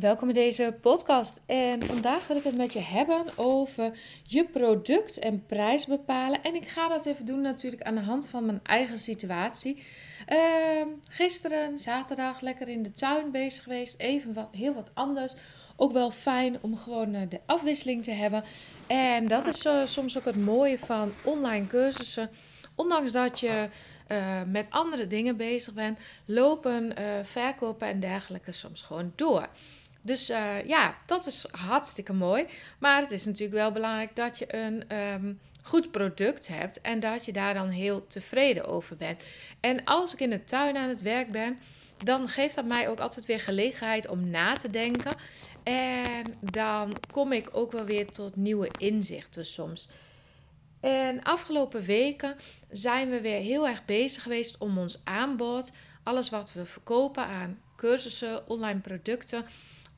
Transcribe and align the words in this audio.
Welkom 0.00 0.32
bij 0.32 0.42
deze 0.42 0.76
podcast. 0.80 1.42
En 1.46 1.86
vandaag 1.86 2.26
wil 2.26 2.36
ik 2.36 2.44
het 2.44 2.56
met 2.56 2.72
je 2.72 2.80
hebben 2.80 3.24
over 3.36 3.98
je 4.22 4.44
product 4.44 5.18
en 5.18 5.46
prijs 5.46 5.86
bepalen. 5.86 6.42
En 6.42 6.54
ik 6.54 6.68
ga 6.68 6.88
dat 6.88 7.06
even 7.06 7.26
doen 7.26 7.40
natuurlijk 7.40 7.82
aan 7.82 7.94
de 7.94 8.00
hand 8.00 8.28
van 8.28 8.46
mijn 8.46 8.60
eigen 8.62 8.98
situatie. 8.98 9.82
Uh, 10.28 10.38
gisteren, 11.08 11.78
zaterdag, 11.78 12.40
lekker 12.40 12.68
in 12.68 12.82
de 12.82 12.90
tuin 12.90 13.30
bezig 13.30 13.62
geweest. 13.62 14.00
Even 14.00 14.32
wat, 14.32 14.48
heel 14.52 14.74
wat 14.74 14.90
anders. 14.94 15.34
Ook 15.76 15.92
wel 15.92 16.10
fijn 16.10 16.56
om 16.60 16.76
gewoon 16.76 17.14
uh, 17.14 17.20
de 17.28 17.40
afwisseling 17.46 18.04
te 18.04 18.10
hebben. 18.10 18.44
En 18.86 19.26
dat 19.26 19.46
is 19.46 19.64
uh, 19.64 19.86
soms 19.86 20.18
ook 20.18 20.24
het 20.24 20.44
mooie 20.44 20.78
van 20.78 21.12
online 21.24 21.66
cursussen. 21.66 22.30
Ondanks 22.74 23.12
dat 23.12 23.40
je 23.40 23.68
uh, 24.08 24.42
met 24.46 24.70
andere 24.70 25.06
dingen 25.06 25.36
bezig 25.36 25.74
bent, 25.74 25.98
lopen 26.24 26.92
verkopen 27.22 27.88
en 27.88 28.00
dergelijke 28.00 28.52
soms 28.52 28.82
gewoon 28.82 29.12
door. 29.14 29.48
Dus 30.02 30.30
uh, 30.30 30.64
ja, 30.64 30.98
dat 31.06 31.26
is 31.26 31.46
hartstikke 31.50 32.12
mooi. 32.12 32.46
Maar 32.78 33.00
het 33.00 33.12
is 33.12 33.24
natuurlijk 33.24 33.58
wel 33.58 33.72
belangrijk 33.72 34.16
dat 34.16 34.38
je 34.38 34.54
een 34.54 34.96
um, 34.96 35.40
goed 35.62 35.90
product 35.90 36.48
hebt 36.48 36.80
en 36.80 37.00
dat 37.00 37.24
je 37.24 37.32
daar 37.32 37.54
dan 37.54 37.68
heel 37.68 38.06
tevreden 38.06 38.66
over 38.66 38.96
bent. 38.96 39.24
En 39.60 39.84
als 39.84 40.12
ik 40.12 40.20
in 40.20 40.30
de 40.30 40.44
tuin 40.44 40.76
aan 40.76 40.88
het 40.88 41.02
werk 41.02 41.30
ben, 41.30 41.58
dan 42.04 42.28
geeft 42.28 42.54
dat 42.54 42.64
mij 42.64 42.88
ook 42.88 42.98
altijd 42.98 43.26
weer 43.26 43.40
gelegenheid 43.40 44.08
om 44.08 44.30
na 44.30 44.56
te 44.56 44.70
denken. 44.70 45.12
En 45.62 46.24
dan 46.40 46.96
kom 47.10 47.32
ik 47.32 47.48
ook 47.52 47.72
wel 47.72 47.84
weer 47.84 48.06
tot 48.10 48.36
nieuwe 48.36 48.70
inzichten 48.78 49.46
soms. 49.46 49.88
En 50.80 51.22
afgelopen 51.22 51.82
weken 51.82 52.36
zijn 52.70 53.10
we 53.10 53.20
weer 53.20 53.40
heel 53.40 53.68
erg 53.68 53.84
bezig 53.84 54.22
geweest 54.22 54.58
om 54.58 54.78
ons 54.78 55.00
aanbod, 55.04 55.72
alles 56.02 56.30
wat 56.30 56.52
we 56.52 56.64
verkopen 56.64 57.24
aan 57.24 57.58
cursussen, 57.76 58.48
online 58.48 58.80
producten, 58.80 59.44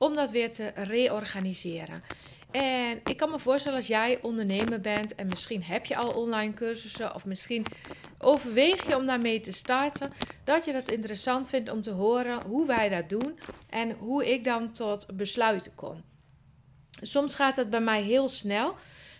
om 0.01 0.15
dat 0.15 0.31
weer 0.31 0.51
te 0.51 0.73
reorganiseren. 0.75 2.03
En 2.51 3.01
ik 3.05 3.17
kan 3.17 3.31
me 3.31 3.39
voorstellen 3.39 3.79
als 3.79 3.87
jij 3.87 4.19
ondernemer 4.23 4.81
bent 4.81 5.15
en 5.15 5.27
misschien 5.27 5.63
heb 5.63 5.85
je 5.87 5.97
al 5.97 6.11
online 6.11 6.53
cursussen 6.53 7.15
of 7.15 7.25
misschien 7.27 7.67
overweeg 8.19 8.89
je 8.89 8.97
om 8.97 9.07
daarmee 9.07 9.41
te 9.41 9.53
starten, 9.53 10.13
dat 10.45 10.65
je 10.65 10.73
dat 10.73 10.91
interessant 10.91 11.49
vindt 11.49 11.71
om 11.71 11.83
te 11.83 11.91
horen 11.91 12.43
hoe 12.43 12.67
wij 12.67 12.89
dat 12.89 13.09
doen 13.09 13.39
en 13.71 13.91
hoe 13.91 14.33
ik 14.33 14.45
dan 14.45 14.73
tot 14.73 15.07
besluiten 15.17 15.75
kom. 15.75 16.03
Soms 17.01 17.35
gaat 17.35 17.57
het 17.57 17.71
bij 17.71 17.81
mij 17.81 18.03
heel 18.03 18.29
snel. 18.29 18.75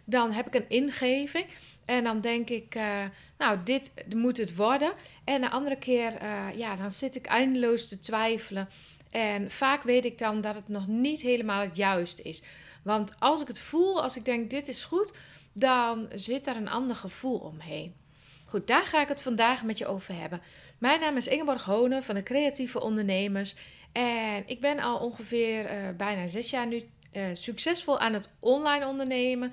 Dan 0.05 0.33
heb 0.33 0.47
ik 0.47 0.55
een 0.55 0.69
ingeving 0.69 1.47
en 1.85 2.05
dan 2.05 2.21
denk 2.21 2.49
ik, 2.49 2.75
uh, 2.75 3.05
nou, 3.39 3.59
dit 3.65 3.93
moet 4.15 4.37
het 4.37 4.57
worden. 4.57 4.93
En 5.25 5.41
de 5.41 5.51
andere 5.51 5.77
keer, 5.77 6.23
uh, 6.23 6.57
ja, 6.57 6.77
dan 6.77 6.91
zit 6.91 7.17
ik 7.17 7.27
eindeloos 7.27 7.89
te 7.89 7.99
twijfelen. 7.99 8.69
En 9.11 9.51
vaak 9.51 9.83
weet 9.83 10.05
ik 10.05 10.19
dan 10.19 10.41
dat 10.41 10.55
het 10.55 10.69
nog 10.69 10.87
niet 10.87 11.21
helemaal 11.21 11.61
het 11.61 11.77
juiste 11.77 12.23
is. 12.23 12.43
Want 12.83 13.15
als 13.19 13.41
ik 13.41 13.49
het 13.49 13.61
voel, 13.61 14.03
als 14.03 14.17
ik 14.17 14.25
denk 14.25 14.51
dit 14.51 14.69
is 14.69 14.85
goed, 14.85 15.13
dan 15.53 16.09
zit 16.15 16.47
er 16.47 16.57
een 16.57 16.71
ander 16.71 16.97
gevoel 16.97 17.39
omheen. 17.39 17.95
Goed, 18.47 18.67
daar 18.67 18.83
ga 18.85 19.01
ik 19.01 19.09
het 19.09 19.23
vandaag 19.23 19.63
met 19.65 19.79
je 19.79 19.87
over 19.87 20.15
hebben. 20.15 20.43
Mijn 20.79 21.01
naam 21.01 21.17
is 21.17 21.27
Ingeborg 21.27 21.65
Honen 21.65 22.03
van 22.03 22.15
de 22.15 22.23
Creatieve 22.23 22.81
Ondernemers. 22.81 23.55
En 23.93 24.43
ik 24.47 24.61
ben 24.61 24.79
al 24.79 24.99
ongeveer 24.99 25.65
uh, 25.65 25.89
bijna 25.97 26.27
zes 26.27 26.51
jaar 26.51 26.67
nu 26.67 26.83
uh, 27.13 27.23
succesvol 27.33 27.99
aan 27.99 28.13
het 28.13 28.29
online 28.39 28.87
ondernemen. 28.87 29.53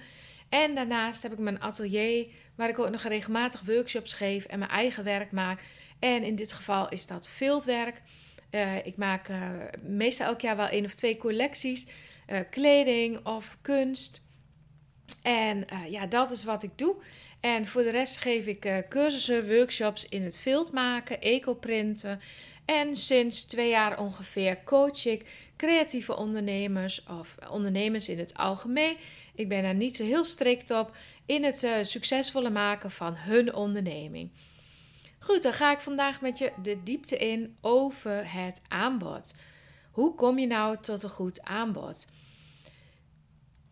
En 0.50 0.76
daarnaast 0.76 1.24
heb 1.24 1.32
ik 1.32 1.38
mijn 1.38 1.62
atelier, 1.62 2.28
waar 2.56 2.70
ik 2.70 2.80
ook 2.80 2.90
nog 2.90 3.02
regelmatig 3.02 3.62
workshops 3.62 4.14
geef 4.14 4.46
en 4.46 4.60
mijn 4.60 4.72
eigen 4.72 5.04
werk 5.04 5.32
maak. 5.32 5.64
En 6.00 6.24
in 6.24 6.36
dit 6.36 6.54
geval 6.54 6.90
is 6.90 7.06
dat 7.06 7.30
veldwerk. 7.30 8.02
Uh, 8.52 8.86
ik 8.86 8.98
maak 8.98 9.30
uh, 9.30 9.50
meestal 9.82 10.28
elk 10.28 10.42
jaar 10.42 10.56
wel 10.56 10.68
één 10.68 10.86
of 10.86 10.94
twee 10.94 11.18
collecties. 11.18 11.88
Uh, 12.32 12.40
kleding 12.50 13.26
of 13.26 13.58
kunst. 13.62 14.22
En 15.22 15.66
ja, 15.90 16.06
dat 16.06 16.32
is 16.32 16.44
wat 16.44 16.64
ik 16.64 16.72
doe. 16.76 16.96
En 17.40 17.68
voor 17.68 17.82
de 17.84 17.90
rest 17.90 18.18
geef 18.18 18.46
ik 18.46 18.84
cursussen, 18.90 19.48
workshops 19.48 20.10
in 20.10 20.24
het 20.24 20.38
veld 20.38 20.72
maken, 20.72 21.22
ecoprinten. 21.22 22.20
En 22.66 22.96
sinds 22.96 23.44
twee 23.44 23.70
jaar 23.70 24.00
ongeveer 24.00 24.64
coach 24.64 25.06
ik 25.06 25.26
creatieve 25.58 26.18
ondernemers 26.18 27.04
of 27.20 27.38
ondernemers 27.50 28.10
in 28.10 28.20
het 28.20 28.38
algemeen. 28.38 28.98
Ik 29.36 29.50
ben 29.50 29.64
daar 29.64 29.76
niet 29.76 29.96
zo 29.96 30.04
heel 30.04 30.26
strikt 30.26 30.72
op 30.72 30.96
in 31.26 31.44
het 31.44 31.68
succesvolle 31.82 32.50
maken 32.50 32.92
van 32.92 33.16
hun 33.16 33.54
onderneming. 33.54 34.30
Goed, 35.20 35.44
dan 35.44 35.54
ga 35.54 35.72
ik 35.72 35.80
vandaag 35.80 36.22
met 36.22 36.38
je 36.38 36.52
de 36.62 36.84
diepte 36.84 37.18
in 37.18 37.58
over 37.62 38.32
het 38.32 38.62
aanbod. 38.68 39.34
Hoe 39.92 40.16
kom 40.16 40.40
je 40.40 40.48
nou 40.48 40.78
tot 40.82 41.04
een 41.04 41.10
goed 41.10 41.42
aanbod? 41.42 42.08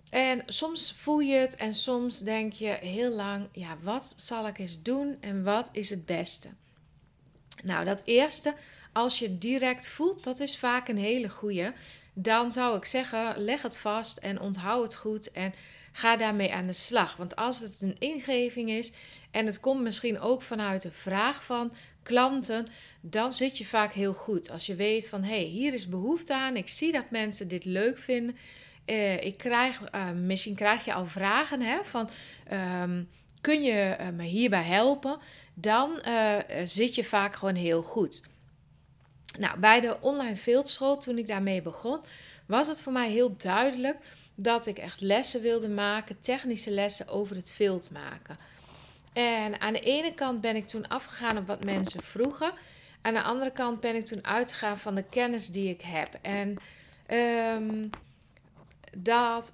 En 0.10 0.44
soms 0.46 0.94
voel 0.98 1.20
je 1.20 1.36
het 1.36 1.56
en 1.56 1.76
soms 1.76 2.20
denk 2.20 2.54
je 2.54 2.78
heel 2.82 3.12
lang: 3.12 3.48
ja, 3.52 3.78
wat 3.82 4.14
zal 4.18 4.48
ik 4.48 4.58
eens 4.58 4.82
doen 4.82 5.18
en 5.20 5.44
wat 5.44 5.70
is 5.72 5.90
het 5.90 6.06
beste? 6.06 6.50
Nou, 7.64 7.86
dat 7.86 8.04
eerste, 8.04 8.56
als 8.94 9.20
je 9.20 9.38
direct 9.38 9.88
voelt, 9.88 10.24
dat 10.24 10.40
is 10.40 10.58
vaak 10.58 10.88
een 10.88 10.98
hele 10.98 11.30
goede. 11.30 11.74
Dan 12.14 12.52
zou 12.52 12.78
ik 12.78 12.86
zeggen: 12.86 13.34
leg 13.38 13.62
het 13.62 13.78
vast 13.78 14.18
en 14.18 14.40
onthoud 14.40 14.84
het 14.84 14.96
goed 14.96 15.32
en 15.32 15.54
ga 15.96 16.18
daarmee 16.18 16.54
aan 16.54 16.68
de 16.68 16.74
slag. 16.74 17.16
Want 17.16 17.36
als 17.36 17.60
het 17.60 17.82
een 17.82 17.96
ingeving 18.00 18.70
is 18.70 18.92
en 19.32 19.46
het 19.46 19.60
komt 19.60 19.82
misschien 19.82 20.20
ook 20.20 20.42
vanuit 20.42 20.84
een 20.84 20.92
vraag 20.92 21.44
van 21.44 21.74
klanten, 22.04 22.68
dan 23.02 23.34
zit 23.34 23.58
je 23.58 23.66
vaak 23.66 23.94
heel 23.94 24.14
goed. 24.14 24.50
Als 24.50 24.66
je 24.66 24.76
weet 24.76 25.08
van 25.08 25.24
hé, 25.24 25.36
hey, 25.36 25.44
hier 25.44 25.74
is 25.74 25.90
behoefte 25.90 26.34
aan, 26.34 26.56
ik 26.56 26.68
zie 26.68 26.92
dat 26.92 27.10
mensen 27.10 27.48
dit 27.48 27.66
leuk 27.66 27.98
vinden. 27.98 28.38
Uh, 28.86 29.24
ik 29.24 29.38
krijg, 29.38 29.82
uh, 29.96 30.12
misschien 30.12 30.56
krijg 30.56 30.86
je 30.86 30.94
al 30.94 31.06
vragen 31.06 31.62
hè, 31.62 31.84
van 31.84 32.10
um, 32.84 33.10
kun 33.42 33.64
je 33.64 33.98
uh, 34.00 34.08
me 34.10 34.24
hierbij 34.24 34.64
helpen? 34.64 35.18
Dan 35.54 36.00
zit 36.64 36.96
je 36.96 37.04
vaak 37.04 37.36
gewoon 37.36 37.56
heel 37.56 37.84
goed. 37.84 38.22
Nou, 39.40 39.60
bij 39.60 39.80
de 39.80 39.98
online 40.02 40.36
fieldschool, 40.36 40.98
toen 40.98 41.18
ik 41.18 41.28
daarmee 41.28 41.62
begon, 41.62 42.00
was 42.46 42.68
het 42.68 42.82
voor 42.82 42.94
mij 42.94 43.10
heel 43.10 43.38
duidelijk 43.38 43.98
dat 44.35 44.68
ik 44.68 44.78
echt 44.78 45.01
lessen 45.01 45.41
wilde 45.41 45.69
maken, 45.69 46.19
technische 46.19 46.72
lessen 46.72 47.07
over 47.07 47.35
het 47.35 47.51
veld 47.51 47.90
maken. 47.91 48.38
En 49.13 49.62
aan 49.62 49.73
de 49.73 49.79
ene 49.79 50.13
kant 50.13 50.41
ben 50.41 50.56
ik 50.56 50.68
toen 50.68 50.88
afgegaan 50.88 51.38
op 51.38 51.47
wat 51.47 51.63
mensen 51.63 52.03
vroegen. 52.03 52.51
Aan 53.01 53.13
de 53.13 53.22
andere 53.22 53.51
kant 53.51 53.79
ben 53.79 53.96
ik 53.96 54.06
toen 54.06 54.25
uitgegaan 54.25 54.78
van 54.78 54.96
de 54.96 55.03
kennis 55.03 55.47
die 55.47 55.69
ik 55.69 55.81
heb. 55.81 56.19
En 56.22 56.57
um, 57.57 57.90
dat 58.97 59.53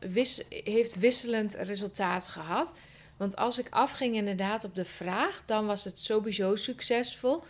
heeft 0.64 0.96
wisselend 0.96 1.54
resultaat 1.54 2.28
gehad. 2.28 2.76
Want 3.18 3.36
als 3.36 3.60
ik 3.60 3.68
afging 3.70 4.16
inderdaad 4.16 4.64
op 4.64 4.76
de 4.76 4.86
vraag, 4.86 5.44
dan 5.46 5.66
was 5.66 5.84
het 5.84 6.00
sowieso 6.00 6.56
succesvol. 6.56 7.44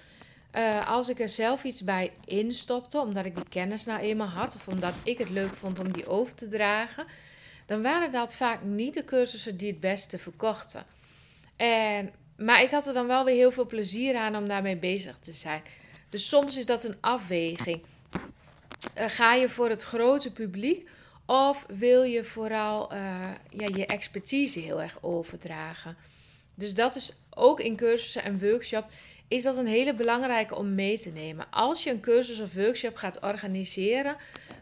Uh, 0.56 0.90
als 0.90 1.10
ik 1.10 1.20
er 1.20 1.30
zelf 1.30 1.64
iets 1.64 1.84
bij 1.84 2.12
instopte, 2.26 3.00
omdat 3.00 3.26
ik 3.26 3.36
die 3.36 3.50
kennis 3.50 3.86
nou 3.86 4.00
eenmaal 4.00 4.28
had, 4.28 4.56
of 4.56 4.68
omdat 4.68 4.94
ik 5.04 5.18
het 5.18 5.30
leuk 5.30 5.54
vond 5.54 5.80
om 5.80 5.92
die 5.92 6.08
over 6.08 6.36
te 6.36 6.48
dragen, 6.48 7.06
dan 7.66 7.82
waren 7.82 8.12
dat 8.12 8.36
vaak 8.36 8.62
niet 8.64 8.94
de 8.94 9.04
cursussen 9.04 9.58
die 9.58 9.72
het 9.72 9.80
beste 9.80 10.18
verkochten. 10.18 10.86
En, 11.56 12.12
maar 12.38 12.62
ik 12.62 12.70
had 12.70 12.88
er 12.88 12.94
dan 12.94 13.08
wel 13.08 13.26
weer 13.26 13.36
heel 13.36 13.52
veel 13.52 13.66
plezier 13.66 14.16
aan 14.16 14.36
om 14.36 14.48
daarmee 14.48 14.78
bezig 14.78 15.18
te 15.18 15.32
zijn. 15.32 15.62
Dus 16.10 16.28
soms 16.28 16.58
is 16.58 16.66
dat 16.66 16.84
een 16.84 16.98
afweging. 17.00 17.86
Uh, 18.98 19.06
ga 19.08 19.34
je 19.34 19.50
voor 19.50 19.70
het 19.70 19.84
grote 19.84 20.32
publiek 20.32 20.90
of 21.26 21.66
wil 21.68 22.04
je 22.04 22.24
vooral 22.24 22.94
uh, 22.94 23.00
ja, 23.50 23.68
je 23.76 23.86
expertise 23.86 24.60
heel 24.60 24.82
erg 24.82 24.98
overdragen? 25.02 25.98
Dus 26.56 26.74
dat 26.74 26.96
is 26.96 27.14
ook 27.30 27.60
in 27.60 27.76
cursussen 27.76 28.24
en 28.24 28.40
workshops 28.40 28.96
is 29.32 29.44
dat 29.44 29.58
een 29.58 29.68
hele 29.68 29.94
belangrijke 29.94 30.56
om 30.56 30.76
mee 30.76 31.00
te 31.00 31.10
nemen. 31.10 31.46
Als 31.50 31.84
je 31.84 31.90
een 31.90 32.00
cursus 32.00 32.40
of 32.40 32.54
workshop 32.54 32.96
gaat 32.96 33.20
organiseren, 33.20 34.16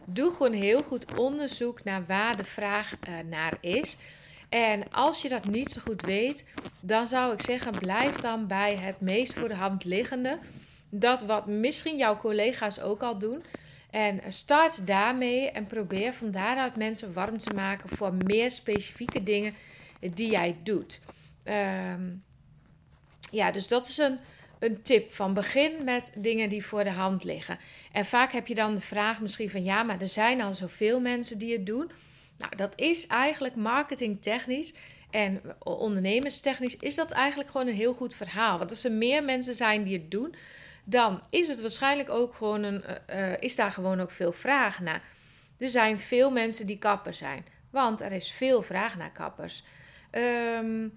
doe 0.04 0.30
gewoon 0.30 0.52
heel 0.52 0.82
goed 0.82 1.14
onderzoek 1.14 1.84
naar 1.84 2.06
waar 2.06 2.36
de 2.36 2.44
vraag 2.44 2.92
uh, 3.08 3.14
naar 3.28 3.56
is. 3.60 3.96
En 4.48 4.92
als 4.92 5.22
je 5.22 5.28
dat 5.28 5.44
niet 5.44 5.70
zo 5.70 5.80
goed 5.80 6.02
weet, 6.02 6.44
dan 6.80 7.08
zou 7.08 7.32
ik 7.32 7.40
zeggen: 7.40 7.78
blijf 7.78 8.16
dan 8.16 8.46
bij 8.46 8.76
het 8.76 9.00
meest 9.00 9.32
voor 9.32 9.48
de 9.48 9.54
hand 9.54 9.84
liggende. 9.84 10.38
Dat 10.90 11.22
wat 11.22 11.46
misschien 11.46 11.96
jouw 11.96 12.16
collega's 12.16 12.80
ook 12.80 13.02
al 13.02 13.18
doen. 13.18 13.44
En 13.90 14.20
start 14.28 14.86
daarmee 14.86 15.50
en 15.50 15.66
probeer 15.66 16.14
van 16.14 16.30
daaruit 16.30 16.76
mensen 16.76 17.12
warm 17.12 17.38
te 17.38 17.54
maken 17.54 17.88
voor 17.88 18.14
meer 18.14 18.50
specifieke 18.50 19.22
dingen 19.22 19.54
die 20.00 20.30
jij 20.30 20.56
doet. 20.62 21.00
Um, 21.94 22.22
ja, 23.30 23.50
dus 23.50 23.68
dat 23.68 23.88
is 23.88 23.98
een, 23.98 24.18
een 24.60 24.82
tip 24.82 25.12
van 25.12 25.34
begin 25.34 25.84
met 25.84 26.12
dingen 26.16 26.48
die 26.48 26.64
voor 26.64 26.84
de 26.84 26.90
hand 26.90 27.24
liggen. 27.24 27.58
En 27.92 28.04
vaak 28.04 28.32
heb 28.32 28.46
je 28.46 28.54
dan 28.54 28.74
de 28.74 28.80
vraag 28.80 29.20
misschien 29.20 29.50
van 29.50 29.64
ja, 29.64 29.82
maar 29.82 30.00
er 30.00 30.06
zijn 30.06 30.40
al 30.40 30.54
zoveel 30.54 31.00
mensen 31.00 31.38
die 31.38 31.52
het 31.52 31.66
doen. 31.66 31.90
Nou, 32.38 32.56
dat 32.56 32.72
is 32.76 33.06
eigenlijk 33.06 33.54
marketingtechnisch 33.54 34.74
en 35.10 35.40
ondernemerstechnisch 35.58 36.76
is 36.76 36.94
dat 36.94 37.10
eigenlijk 37.10 37.50
gewoon 37.50 37.66
een 37.66 37.74
heel 37.74 37.94
goed 37.94 38.14
verhaal. 38.14 38.58
Want 38.58 38.70
als 38.70 38.84
er 38.84 38.92
meer 38.92 39.24
mensen 39.24 39.54
zijn 39.54 39.82
die 39.82 39.98
het 39.98 40.10
doen, 40.10 40.34
dan 40.84 41.22
is 41.30 41.48
het 41.48 41.60
waarschijnlijk 41.60 42.10
ook 42.10 42.34
gewoon 42.34 42.62
een, 42.62 42.84
uh, 43.10 43.40
is 43.40 43.56
daar 43.56 43.70
gewoon 43.70 44.00
ook 44.00 44.10
veel 44.10 44.32
vraag 44.32 44.80
naar. 44.80 45.02
Er 45.58 45.68
zijn 45.68 46.00
veel 46.00 46.30
mensen 46.30 46.66
die 46.66 46.78
kapper 46.78 47.14
zijn, 47.14 47.44
want 47.70 48.00
er 48.00 48.12
is 48.12 48.32
veel 48.32 48.62
vraag 48.62 48.96
naar 48.96 49.12
kappers. 49.12 49.64
Ehm, 50.10 50.88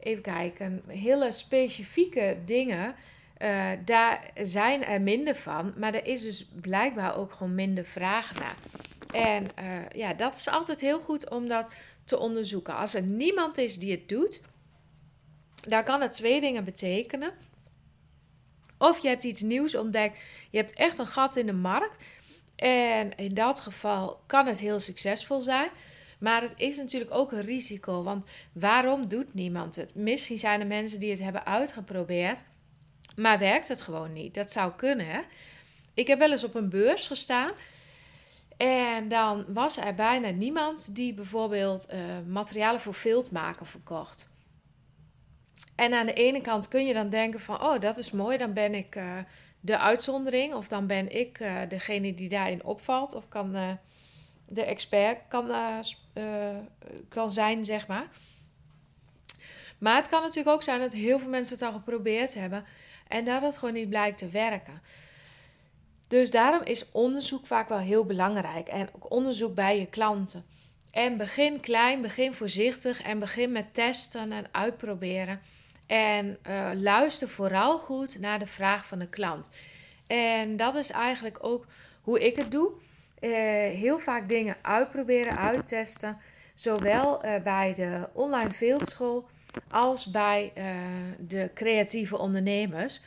even 0.00 0.22
kijken, 0.22 0.82
hele 0.86 1.32
specifieke 1.32 2.38
dingen, 2.44 2.94
uh, 3.38 3.70
daar 3.84 4.30
zijn 4.42 4.84
er 4.84 5.00
minder 5.00 5.36
van, 5.36 5.72
maar 5.76 5.94
er 5.94 6.06
is 6.06 6.22
dus 6.22 6.46
blijkbaar 6.60 7.16
ook 7.16 7.32
gewoon 7.32 7.54
minder 7.54 7.84
vraag 7.84 8.34
naar. 8.34 8.56
En 9.12 9.44
uh, 9.58 9.88
ja, 9.94 10.14
dat 10.14 10.36
is 10.36 10.48
altijd 10.48 10.80
heel 10.80 11.00
goed 11.00 11.30
om 11.30 11.48
dat 11.48 11.72
te 12.04 12.18
onderzoeken. 12.18 12.76
Als 12.76 12.94
er 12.94 13.02
niemand 13.02 13.58
is 13.58 13.78
die 13.78 13.90
het 13.90 14.08
doet, 14.08 14.40
dan 15.68 15.84
kan 15.84 16.00
het 16.00 16.12
twee 16.12 16.40
dingen 16.40 16.64
betekenen. 16.64 17.32
Of 18.78 18.98
je 18.98 19.08
hebt 19.08 19.24
iets 19.24 19.40
nieuws 19.40 19.74
ontdekt, 19.74 20.20
je 20.50 20.58
hebt 20.58 20.72
echt 20.72 20.98
een 20.98 21.06
gat 21.06 21.36
in 21.36 21.46
de 21.46 21.52
markt. 21.52 22.04
En 22.56 23.16
in 23.16 23.34
dat 23.34 23.60
geval 23.60 24.22
kan 24.26 24.46
het 24.46 24.60
heel 24.60 24.80
succesvol 24.80 25.40
zijn. 25.40 25.70
Maar 26.20 26.42
het 26.42 26.54
is 26.56 26.76
natuurlijk 26.76 27.14
ook 27.14 27.32
een 27.32 27.42
risico. 27.42 28.02
Want 28.02 28.24
waarom 28.52 29.08
doet 29.08 29.34
niemand 29.34 29.76
het? 29.76 29.94
Misschien 29.94 30.38
zijn 30.38 30.60
er 30.60 30.66
mensen 30.66 31.00
die 31.00 31.10
het 31.10 31.22
hebben 31.22 31.46
uitgeprobeerd, 31.46 32.42
maar 33.16 33.38
werkt 33.38 33.68
het 33.68 33.82
gewoon 33.82 34.12
niet. 34.12 34.34
Dat 34.34 34.50
zou 34.50 34.72
kunnen. 34.72 35.22
Ik 35.94 36.06
heb 36.06 36.18
wel 36.18 36.30
eens 36.30 36.44
op 36.44 36.54
een 36.54 36.68
beurs 36.68 37.06
gestaan. 37.06 37.50
En 38.56 39.08
dan 39.08 39.44
was 39.48 39.76
er 39.76 39.94
bijna 39.94 40.30
niemand 40.30 40.94
die 40.94 41.14
bijvoorbeeld 41.14 41.88
uh, 41.92 42.00
materialen 42.28 42.80
voor 42.80 42.94
filtmaken 42.94 43.66
verkocht. 43.66 44.28
En 45.74 45.94
aan 45.94 46.06
de 46.06 46.12
ene 46.12 46.40
kant 46.40 46.68
kun 46.68 46.86
je 46.86 46.94
dan 46.94 47.08
denken 47.08 47.40
van, 47.40 47.62
oh, 47.62 47.80
dat 47.80 47.98
is 47.98 48.10
mooi, 48.10 48.36
dan 48.36 48.52
ben 48.52 48.74
ik 48.74 48.96
uh, 48.96 49.16
de 49.60 49.78
uitzondering 49.78 50.54
of 50.54 50.68
dan 50.68 50.86
ben 50.86 51.16
ik 51.16 51.40
uh, 51.40 51.56
degene 51.68 52.14
die 52.14 52.28
daarin 52.28 52.64
opvalt 52.64 53.14
of 53.14 53.28
kan 53.28 53.78
de 54.50 54.64
expert 54.64 55.18
kan, 55.28 55.50
kan 57.08 57.32
zijn, 57.32 57.64
zeg 57.64 57.86
maar. 57.86 58.08
Maar 59.78 59.96
het 59.96 60.08
kan 60.08 60.20
natuurlijk 60.20 60.54
ook 60.56 60.62
zijn 60.62 60.80
dat 60.80 60.92
heel 60.92 61.18
veel 61.18 61.28
mensen 61.28 61.54
het 61.54 61.64
al 61.64 61.72
geprobeerd 61.72 62.34
hebben 62.34 62.64
en 63.08 63.24
dat 63.24 63.42
het 63.42 63.58
gewoon 63.58 63.74
niet 63.74 63.88
blijkt 63.88 64.18
te 64.18 64.28
werken. 64.28 64.82
Dus 66.08 66.30
daarom 66.30 66.62
is 66.62 66.90
onderzoek 66.92 67.46
vaak 67.46 67.68
wel 67.68 67.78
heel 67.78 68.04
belangrijk 68.04 68.68
en 68.68 68.88
ook 68.92 69.10
onderzoek 69.10 69.54
bij 69.54 69.78
je 69.78 69.86
klanten. 69.86 70.44
En 70.90 71.16
begin 71.16 71.60
klein, 71.60 72.00
begin 72.00 72.32
voorzichtig 72.32 73.02
en 73.02 73.18
begin 73.18 73.52
met 73.52 73.74
testen 73.74 74.32
en 74.32 74.46
uitproberen. 74.50 75.40
En 75.86 76.38
uh, 76.48 76.70
luister 76.74 77.28
vooral 77.28 77.78
goed 77.78 78.18
naar 78.18 78.38
de 78.38 78.46
vraag 78.46 78.86
van 78.86 78.98
de 78.98 79.08
klant. 79.08 79.50
En 80.06 80.56
dat 80.56 80.74
is 80.74 80.90
eigenlijk 80.90 81.38
ook 81.40 81.66
hoe 82.00 82.20
ik 82.26 82.36
het 82.36 82.50
doe. 82.50 82.72
Uh, 83.20 83.30
heel 83.78 83.98
vaak 83.98 84.28
dingen 84.28 84.56
uitproberen, 84.62 85.38
uittesten. 85.38 86.18
Zowel 86.54 87.24
uh, 87.24 87.36
bij 87.42 87.74
de 87.74 88.08
online 88.12 88.50
fieldschool 88.50 89.26
als 89.70 90.06
bij 90.06 90.52
de 91.18 91.50
creatieve 91.54 92.18
ondernemers. 92.18 93.00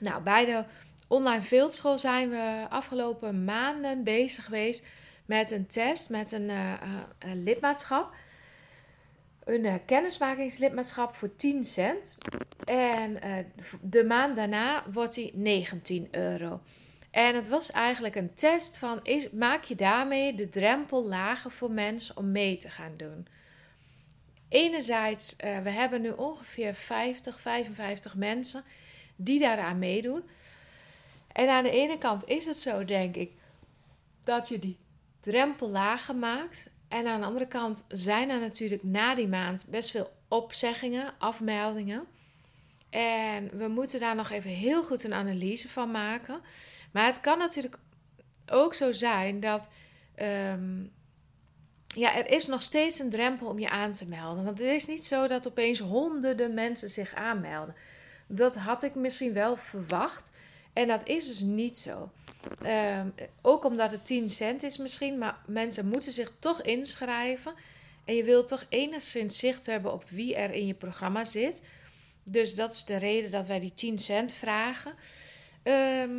Nou, 0.00 0.22
bij 0.22 0.44
de 0.44 0.64
online 1.08 1.42
fieldschool 1.42 1.98
zijn 1.98 2.30
we 2.30 2.66
afgelopen 2.68 3.44
maanden 3.44 4.04
bezig 4.04 4.44
geweest 4.44 4.86
met 5.26 5.50
een 5.50 5.66
test, 5.66 6.10
met 6.10 6.32
een, 6.32 6.50
lidmaatschap 7.34 8.14
een 9.44 9.84
kennismakingslidmaatschap 9.84 11.14
voor 11.14 11.36
10 11.36 11.64
cent. 11.64 12.18
En 12.64 13.18
de 13.80 14.04
maand 14.04 14.36
daarna 14.36 14.82
wordt 14.92 15.14
die 15.14 15.30
19 15.34 16.08
euro. 16.10 16.60
En 17.12 17.34
het 17.34 17.48
was 17.48 17.70
eigenlijk 17.70 18.14
een 18.14 18.34
test 18.34 18.78
van: 18.78 19.00
is, 19.02 19.30
maak 19.30 19.64
je 19.64 19.74
daarmee 19.74 20.34
de 20.34 20.48
drempel 20.48 21.04
lager 21.04 21.50
voor 21.50 21.70
mensen 21.70 22.16
om 22.16 22.32
mee 22.32 22.56
te 22.56 22.70
gaan 22.70 22.96
doen? 22.96 23.26
Enerzijds, 24.48 25.36
uh, 25.44 25.58
we 25.58 25.70
hebben 25.70 26.00
nu 26.00 26.10
ongeveer 26.10 26.74
50, 26.74 27.40
55 27.40 28.14
mensen 28.14 28.64
die 29.16 29.40
daaraan 29.40 29.78
meedoen. 29.78 30.22
En 31.32 31.48
aan 31.48 31.62
de 31.62 31.70
ene 31.70 31.98
kant 31.98 32.28
is 32.28 32.44
het 32.44 32.56
zo, 32.56 32.84
denk 32.84 33.16
ik, 33.16 33.32
dat 34.24 34.48
je 34.48 34.58
die 34.58 34.76
drempel 35.20 35.68
lager 35.68 36.16
maakt. 36.16 36.66
En 36.88 37.06
aan 37.06 37.20
de 37.20 37.26
andere 37.26 37.46
kant 37.46 37.84
zijn 37.88 38.30
er 38.30 38.40
natuurlijk 38.40 38.82
na 38.82 39.14
die 39.14 39.28
maand 39.28 39.66
best 39.70 39.90
veel 39.90 40.10
opzeggingen, 40.28 41.14
afmeldingen. 41.18 42.06
En 42.90 43.50
we 43.52 43.68
moeten 43.68 44.00
daar 44.00 44.14
nog 44.14 44.30
even 44.30 44.50
heel 44.50 44.84
goed 44.84 45.04
een 45.04 45.14
analyse 45.14 45.68
van 45.68 45.90
maken. 45.90 46.40
Maar 46.92 47.06
het 47.06 47.20
kan 47.20 47.38
natuurlijk 47.38 47.78
ook 48.46 48.74
zo 48.74 48.92
zijn 48.92 49.40
dat. 49.40 49.68
Um, 50.52 50.92
ja, 51.86 52.16
er 52.16 52.30
is 52.30 52.46
nog 52.46 52.62
steeds 52.62 52.98
een 52.98 53.10
drempel 53.10 53.46
om 53.46 53.58
je 53.58 53.70
aan 53.70 53.92
te 53.92 54.06
melden. 54.06 54.44
Want 54.44 54.58
het 54.58 54.68
is 54.68 54.86
niet 54.86 55.04
zo 55.04 55.26
dat 55.26 55.46
opeens 55.46 55.78
honderden 55.78 56.54
mensen 56.54 56.90
zich 56.90 57.14
aanmelden. 57.14 57.74
Dat 58.26 58.56
had 58.56 58.82
ik 58.82 58.94
misschien 58.94 59.32
wel 59.32 59.56
verwacht. 59.56 60.30
En 60.72 60.88
dat 60.88 61.08
is 61.08 61.26
dus 61.26 61.40
niet 61.40 61.78
zo. 61.78 62.10
Ehm, 62.62 63.08
ook 63.42 63.64
omdat 63.64 63.90
het 63.90 64.04
10 64.04 64.30
cent 64.30 64.62
is 64.62 64.76
misschien, 64.76 65.18
maar 65.18 65.38
mensen 65.46 65.88
moeten 65.88 66.12
zich 66.12 66.32
toch 66.38 66.62
inschrijven. 66.62 67.54
En 68.04 68.14
je 68.14 68.24
wilt 68.24 68.48
toch 68.48 68.64
enigszins 68.68 69.38
zicht 69.38 69.66
hebben 69.66 69.92
op 69.92 70.04
wie 70.10 70.34
er 70.34 70.52
in 70.52 70.66
je 70.66 70.74
programma 70.74 71.24
zit. 71.24 71.66
Dus 72.24 72.54
dat 72.54 72.72
is 72.72 72.84
de 72.84 72.96
reden 72.96 73.30
dat 73.30 73.46
wij 73.46 73.60
die 73.60 73.74
10 73.74 73.98
cent 73.98 74.32
vragen. 74.32 74.94
Ehm, 75.62 76.10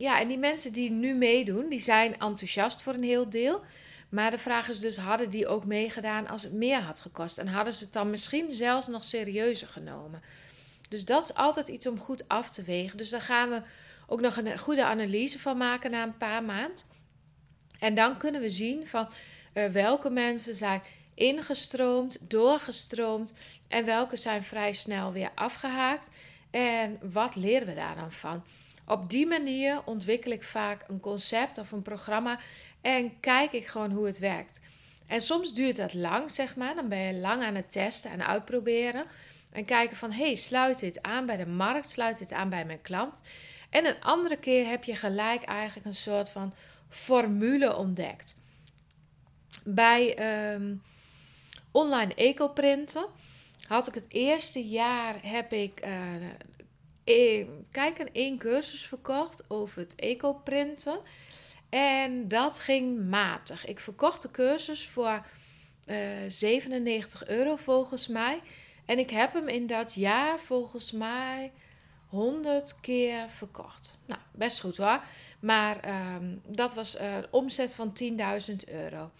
ja, 0.00 0.20
en 0.20 0.28
die 0.28 0.38
mensen 0.38 0.72
die 0.72 0.90
nu 0.90 1.14
meedoen, 1.14 1.68
die 1.68 1.80
zijn 1.80 2.12
enthousiast 2.12 2.82
voor 2.82 2.94
een 2.94 3.02
heel 3.02 3.30
deel. 3.30 3.62
Maar 4.08 4.30
de 4.30 4.38
vraag 4.38 4.68
is 4.68 4.80
dus, 4.80 4.96
hadden 4.96 5.30
die 5.30 5.46
ook 5.46 5.64
meegedaan 5.64 6.28
als 6.28 6.42
het 6.42 6.52
meer 6.52 6.80
had 6.80 7.00
gekost? 7.00 7.38
En 7.38 7.48
hadden 7.48 7.72
ze 7.72 7.84
het 7.84 7.92
dan 7.92 8.10
misschien 8.10 8.52
zelfs 8.52 8.86
nog 8.86 9.04
serieuzer 9.04 9.68
genomen? 9.68 10.22
Dus 10.88 11.04
dat 11.04 11.24
is 11.24 11.34
altijd 11.34 11.68
iets 11.68 11.86
om 11.86 11.98
goed 11.98 12.28
af 12.28 12.50
te 12.50 12.62
wegen. 12.62 12.96
Dus 12.96 13.10
daar 13.10 13.20
gaan 13.20 13.50
we 13.50 13.62
ook 14.06 14.20
nog 14.20 14.36
een 14.36 14.58
goede 14.58 14.84
analyse 14.84 15.38
van 15.38 15.56
maken 15.56 15.90
na 15.90 16.02
een 16.02 16.16
paar 16.16 16.42
maanden. 16.42 16.84
En 17.78 17.94
dan 17.94 18.16
kunnen 18.16 18.40
we 18.40 18.50
zien 18.50 18.86
van 18.86 19.08
uh, 19.54 19.66
welke 19.66 20.10
mensen 20.10 20.54
zijn 20.54 20.82
ingestroomd, 21.14 22.18
doorgestroomd 22.30 23.32
en 23.68 23.84
welke 23.84 24.16
zijn 24.16 24.42
vrij 24.42 24.72
snel 24.72 25.12
weer 25.12 25.30
afgehaakt. 25.34 26.10
En 26.50 26.98
wat 27.12 27.34
leren 27.36 27.66
we 27.66 27.74
daar 27.74 27.96
dan 27.96 28.12
van? 28.12 28.42
Op 28.90 29.10
die 29.10 29.26
manier 29.26 29.82
ontwikkel 29.84 30.30
ik 30.30 30.42
vaak 30.42 30.84
een 30.86 31.00
concept 31.00 31.58
of 31.58 31.72
een 31.72 31.82
programma 31.82 32.38
en 32.80 33.20
kijk 33.20 33.52
ik 33.52 33.66
gewoon 33.66 33.90
hoe 33.90 34.06
het 34.06 34.18
werkt. 34.18 34.60
En 35.06 35.20
soms 35.20 35.54
duurt 35.54 35.76
dat 35.76 35.94
lang, 35.94 36.30
zeg 36.30 36.56
maar. 36.56 36.74
Dan 36.74 36.88
ben 36.88 36.98
je 36.98 37.14
lang 37.14 37.42
aan 37.42 37.54
het 37.54 37.70
testen 37.70 38.10
en 38.10 38.26
uitproberen. 38.26 39.04
En 39.52 39.64
kijken 39.64 39.96
van, 39.96 40.12
hey, 40.12 40.34
sluit 40.34 40.80
dit 40.80 41.02
aan 41.02 41.26
bij 41.26 41.36
de 41.36 41.46
markt? 41.46 41.88
Sluit 41.88 42.18
dit 42.18 42.32
aan 42.32 42.48
bij 42.48 42.64
mijn 42.64 42.80
klant? 42.80 43.20
En 43.68 43.84
een 43.84 44.00
andere 44.00 44.36
keer 44.36 44.66
heb 44.66 44.84
je 44.84 44.94
gelijk 44.94 45.42
eigenlijk 45.42 45.86
een 45.86 45.94
soort 45.94 46.30
van 46.30 46.54
formule 46.88 47.76
ontdekt. 47.76 48.36
Bij 49.64 50.18
um, 50.54 50.82
online 51.70 52.14
ecoprinten 52.14 53.06
had 53.66 53.86
ik 53.86 53.94
het 53.94 54.06
eerste 54.08 54.68
jaar 54.68 55.14
heb 55.22 55.52
ik 55.52 55.86
uh, 55.86 55.90
kijk 57.70 57.98
een 57.98 58.12
één 58.12 58.38
cursus 58.38 58.86
verkocht 58.86 59.44
over 59.48 59.80
het 59.80 59.94
ecoprinten. 59.94 61.00
En 61.68 62.28
dat 62.28 62.58
ging 62.58 63.08
matig. 63.08 63.66
Ik 63.66 63.80
verkocht 63.80 64.22
de 64.22 64.30
cursus 64.30 64.86
voor 64.86 65.26
uh, 65.86 66.24
eh, 66.24 66.30
97 66.32 67.26
euro 67.26 67.56
volgens 67.56 68.08
mij. 68.08 68.40
En 68.86 68.98
ik 68.98 69.10
heb 69.10 69.32
hem 69.32 69.48
in 69.48 69.66
dat 69.66 69.94
jaar 69.94 70.40
volgens 70.40 70.92
mij 70.92 71.52
100 72.08 72.80
keer 72.80 73.28
verkocht. 73.28 74.00
Nou, 74.06 74.20
best 74.32 74.60
goed 74.60 74.76
hoor. 74.76 75.00
Maar 75.40 75.80
ehm, 75.80 76.36
dat 76.46 76.74
was 76.74 76.98
een 76.98 77.26
omzet 77.30 77.74
van 77.74 77.92
10.000 77.92 78.54
euro. 78.66 79.10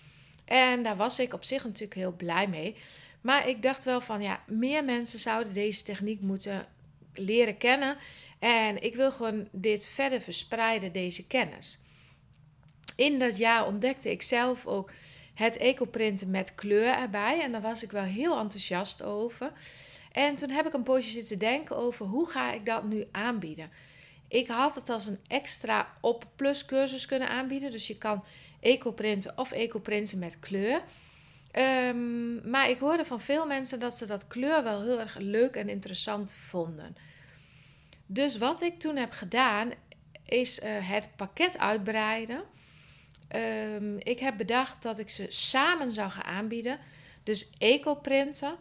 En 0.45 0.83
daar 0.83 0.97
was 0.97 1.19
ik 1.19 1.33
op 1.33 1.45
zich 1.45 1.65
natuurlijk 1.65 1.95
heel 1.95 2.13
blij 2.13 2.49
mee. 2.49 2.77
Maar 3.21 3.49
ik 3.49 3.63
dacht 3.63 3.85
wel 3.85 4.01
van 4.01 4.23
ja, 4.23 4.41
meer 4.47 4.85
mensen 4.85 5.19
zouden 5.19 5.53
deze 5.53 5.83
techniek 5.83 6.21
moeten 6.21 6.67
leren 7.15 7.57
kennen. 7.57 7.97
En 8.39 8.83
ik 8.83 8.95
wil 8.95 9.13
gewoon 9.13 9.49
dit 9.53 9.87
verder 9.87 10.21
verspreiden, 10.21 10.93
deze 10.93 11.27
kennis. 11.27 11.79
In 12.97 13.19
dat 13.19 13.37
jaar 13.37 13.67
ontdekte 13.67 14.11
ik 14.11 14.23
zelf 14.23 14.67
ook 14.67 14.93
het 15.35 15.57
ecoprinten 15.57 16.31
met 16.31 16.55
kleur 16.55 16.95
erbij. 16.95 17.41
En 17.43 17.53
daar 17.53 17.61
was 17.61 17.83
ik 17.83 17.91
wel 17.91 18.03
heel 18.03 18.39
enthousiast 18.39 19.03
over. 19.03 19.53
En 20.13 20.37
toen 20.37 20.51
heb 20.51 20.67
ik 20.67 20.73
een 20.73 20.83
poosje 20.83 21.11
zitten 21.11 21.39
denken 21.39 21.77
over 21.77 22.07
hoe 22.07 22.29
ga 22.29 22.53
ik 22.53 22.67
dat 22.67 22.85
nu 22.85 23.07
aanbieden. 23.11 23.71
Ik 24.29 24.49
had 24.49 24.75
het 24.75 24.89
als 24.89 25.07
een 25.07 25.19
extra 25.27 25.93
op 26.01 26.27
plus 26.37 26.65
cursus 26.65 27.07
kunnen 27.07 27.29
aanbieden. 27.29 27.71
Dus 27.71 27.87
je 27.87 27.99
kan 27.99 28.25
ecoprinten 28.61 29.39
of 29.39 29.53
ecoprinten 29.53 30.19
met 30.19 30.39
kleur. 30.39 30.83
Um, 31.59 32.51
maar 32.51 32.71
ik 32.71 32.79
hoorde 32.79 33.05
van 33.05 33.21
veel 33.21 33.47
mensen 33.47 33.81
dat 33.81 33.97
ze 33.97 34.07
dat 34.07 34.27
kleur 34.27 34.63
wel 34.63 34.83
heel 34.83 35.01
erg 35.01 35.17
leuk 35.19 35.57
en 35.57 35.69
interessant 35.69 36.33
vonden. 36.33 36.97
Dus 38.07 38.39
wat 38.39 38.63
ik 38.63 38.79
toen 38.79 38.97
heb 38.97 39.13
gedaan, 39.13 39.73
is 40.25 40.59
uh, 40.59 40.69
het 40.89 41.09
pakket 41.17 41.59
uitbreiden. 41.59 42.43
ehm, 43.29 43.97
ik 43.99 44.19
heb 44.19 44.37
bedacht 44.37 44.83
dat 44.83 44.99
ik 44.99 45.11
ze 45.11 45.27
samen 45.29 45.91
zou 45.91 46.11
gaan 46.11 46.25
aanbieden. 46.25 46.79
Dus 47.23 47.51
eco-printen 47.59 48.57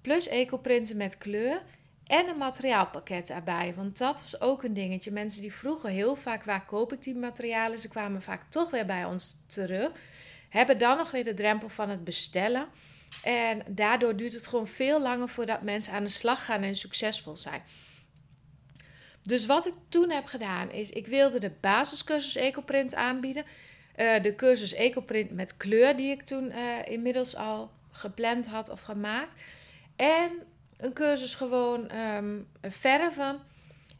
plus 0.00 0.28
eco-printen 0.28 0.96
met 0.96 1.18
kleur 1.18 1.62
en 2.06 2.28
een 2.28 2.38
materiaalpakket 2.38 3.30
erbij. 3.30 3.74
Want 3.76 3.98
dat 3.98 4.20
was 4.20 4.40
ook 4.40 4.62
een 4.62 4.74
dingetje. 4.74 5.10
Mensen 5.10 5.40
die 5.40 5.52
vroegen 5.52 5.90
heel 5.90 6.16
vaak 6.16 6.44
waar 6.44 6.64
koop 6.64 6.92
ik 6.92 7.02
die 7.02 7.14
materialen. 7.14 7.78
Ze 7.78 7.88
kwamen 7.88 8.22
vaak 8.22 8.42
toch 8.48 8.70
weer 8.70 8.86
bij 8.86 9.04
ons 9.04 9.36
terug. 9.46 9.90
Hebben 10.52 10.78
dan 10.78 10.96
nog 10.96 11.10
weer 11.10 11.24
de 11.24 11.34
drempel 11.34 11.68
van 11.68 11.88
het 11.88 12.04
bestellen. 12.04 12.68
En 13.22 13.62
daardoor 13.66 14.16
duurt 14.16 14.34
het 14.34 14.46
gewoon 14.46 14.66
veel 14.66 15.02
langer 15.02 15.28
voordat 15.28 15.62
mensen 15.62 15.92
aan 15.92 16.04
de 16.04 16.10
slag 16.10 16.44
gaan 16.44 16.62
en 16.62 16.74
succesvol 16.74 17.36
zijn. 17.36 17.62
Dus 19.22 19.46
wat 19.46 19.66
ik 19.66 19.74
toen 19.88 20.10
heb 20.10 20.26
gedaan 20.26 20.70
is, 20.70 20.90
ik 20.90 21.06
wilde 21.06 21.40
de 21.40 21.52
basiscursus 21.60 22.36
EcoPrint 22.36 22.94
aanbieden. 22.94 23.44
Uh, 23.96 24.22
de 24.22 24.34
cursus 24.34 24.74
EcoPrint 24.74 25.30
met 25.30 25.56
kleur 25.56 25.96
die 25.96 26.10
ik 26.10 26.22
toen 26.22 26.44
uh, 26.44 26.56
inmiddels 26.84 27.36
al 27.36 27.70
gepland 27.90 28.46
had 28.46 28.70
of 28.70 28.80
gemaakt. 28.80 29.42
En 29.96 30.30
een 30.76 30.92
cursus 30.92 31.34
gewoon 31.34 31.96
um, 31.96 32.48
verven. 32.60 33.40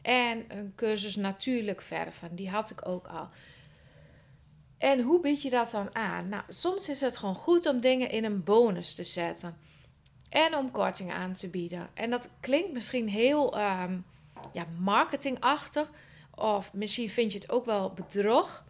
En 0.01 0.45
een 0.47 0.73
cursus 0.75 1.15
natuurlijk 1.15 1.81
verven. 1.81 2.35
Die 2.35 2.49
had 2.49 2.69
ik 2.69 2.87
ook 2.87 3.07
al. 3.07 3.29
En 4.83 5.01
hoe 5.01 5.19
bied 5.19 5.41
je 5.41 5.49
dat 5.49 5.71
dan 5.71 5.95
aan? 5.95 6.29
Nou, 6.29 6.43
soms 6.47 6.89
is 6.89 7.01
het 7.01 7.17
gewoon 7.17 7.35
goed 7.35 7.65
om 7.65 7.79
dingen 7.79 8.09
in 8.09 8.23
een 8.23 8.43
bonus 8.43 8.95
te 8.95 9.03
zetten. 9.03 9.57
En 10.29 10.55
om 10.55 10.71
korting 10.71 11.11
aan 11.11 11.33
te 11.33 11.47
bieden. 11.47 11.89
En 11.93 12.09
dat 12.09 12.29
klinkt 12.39 12.73
misschien 12.73 13.09
heel 13.09 13.57
um, 13.57 14.05
ja, 14.53 14.65
marketingachtig. 14.79 15.91
Of 16.35 16.73
misschien 16.73 17.09
vind 17.09 17.31
je 17.31 17.39
het 17.39 17.49
ook 17.49 17.65
wel 17.65 17.93
bedrog. 17.93 18.63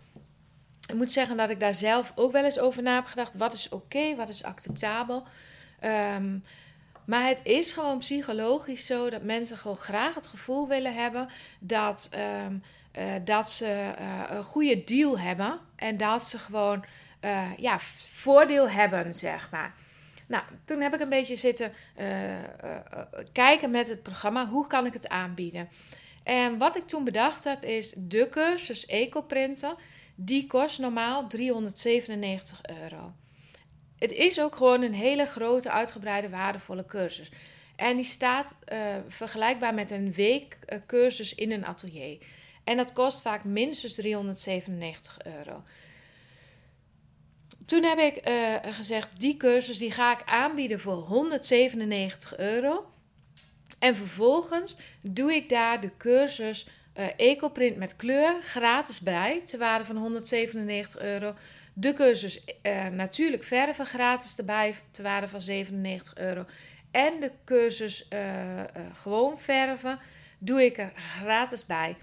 Ik 0.88 0.96
moet 0.96 1.12
zeggen 1.12 1.38
dat 1.38 1.50
ik 1.50 1.60
daar 1.60 1.74
zelf 1.74 2.12
ook 2.16 2.32
wel 2.32 2.44
eens 2.44 2.60
over 2.60 2.84
na 2.84 2.96
heb 2.96 3.06
gedacht. 3.06 3.36
Wat 3.36 3.54
is 3.54 3.70
oké, 3.70 4.16
wat 4.16 4.30
is 4.30 4.44
acceptabel? 4.44 5.24
Um, 6.16 6.44
maar 7.06 7.28
het 7.28 7.40
is 7.44 7.72
gewoon 7.72 7.98
psychologisch 7.98 8.86
zo 8.86 9.10
dat 9.10 9.24
mensen 9.24 9.58
gewoon 9.58 9.78
graag 9.78 10.16
het 10.16 10.28
gevoel 10.28 10.68
willen 10.68 10.94
hebben 10.94 11.30
dat, 11.60 12.10
um, 12.46 12.64
uh, 13.00 13.04
dat 13.26 13.50
ze 13.50 13.94
uh, 14.00 14.38
een 14.38 14.44
goede 14.44 14.84
deal 14.84 15.20
hebben. 15.20 15.60
En 15.84 15.98
dat 15.98 16.28
ze 16.28 16.38
gewoon 16.38 16.86
uh, 17.22 17.58
ja, 17.58 17.80
voordeel 18.12 18.70
hebben, 18.70 19.14
zeg 19.14 19.50
maar. 19.52 19.74
Nou, 20.28 20.44
toen 20.66 20.82
heb 20.82 20.94
ik 20.94 21.00
een 21.00 21.10
beetje 21.10 21.36
zitten 21.36 21.74
kijken 23.32 23.72
met 23.72 23.90
het 23.90 24.04
programma. 24.04 24.48
Hoe 24.48 24.68
kan 24.68 24.86
ik 24.86 24.94
het 24.94 25.10
aanbieden? 25.10 25.70
En 26.24 26.58
wat 26.58 26.76
ik 26.76 26.84
toen 26.84 27.04
bedacht 27.04 27.44
heb 27.44 27.64
is 27.64 27.94
de 27.98 28.30
cursus 28.30 28.86
Ecoprinten. 28.86 29.76
Die 30.16 30.48
kost 30.48 30.80
normaal 30.80 31.28
397 31.28 32.62
euro. 32.82 33.14
Het 34.00 34.12
is 34.12 34.42
ook 34.42 34.56
gewoon 34.56 34.82
een 34.82 34.94
hele 34.94 35.26
grote, 35.26 35.72
uitgebreide, 35.72 36.30
waardevolle 36.30 36.86
cursus. 36.86 37.32
En 37.76 37.96
die 37.96 38.06
staat 38.06 38.58
vergelijkbaar 39.08 39.74
met 39.74 39.92
een 39.92 40.14
weekcursus 40.14 41.36
in 41.36 41.52
een 41.52 41.66
atelier. 41.66 42.18
En 42.64 42.78
dat 42.78 42.94
kost 42.94 43.22
vaak 43.22 43.44
minstens 43.44 43.96
397 43.96 45.18
euro. 45.24 45.64
Toen 47.66 47.84
heb 47.84 48.00
ik 48.00 48.30
uh, 48.30 48.74
gezegd, 48.74 49.10
die 49.20 49.38
cursus 49.38 49.78
die 49.78 49.92
ga 49.92 50.20
ik 50.20 50.26
aanbieden 50.26 50.80
voor 50.80 50.96
197 50.96 52.38
euro. 52.38 52.92
En 53.80 53.96
vervolgens 53.96 54.78
doe 55.02 55.34
ik 55.34 55.50
daar 55.50 55.82
de 55.82 55.92
cursus 55.98 56.68
uh, 56.98 57.06
Ecoprint 57.18 57.78
met 57.78 57.96
kleur 57.96 58.42
gratis 58.42 59.02
bij, 59.02 59.42
ter 59.46 59.60
waarde 59.60 59.86
van 59.86 59.98
197 59.98 61.02
euro. 61.02 61.34
De 61.74 61.94
cursus 61.94 62.44
uh, 62.64 62.88
natuurlijk 62.88 63.44
verven 63.44 63.86
gratis 63.86 64.38
erbij, 64.38 64.76
te 64.92 65.02
waarde 65.02 65.28
van 65.28 65.42
97 65.42 66.18
euro. 66.18 66.46
En 66.92 67.20
de 67.20 67.32
cursus 67.46 68.08
gewoon 68.94 69.40
verven 69.40 70.00
doe 70.40 70.66
ik 70.66 70.78
er 70.78 70.92
gratis 70.96 71.66
bij. 71.66 71.96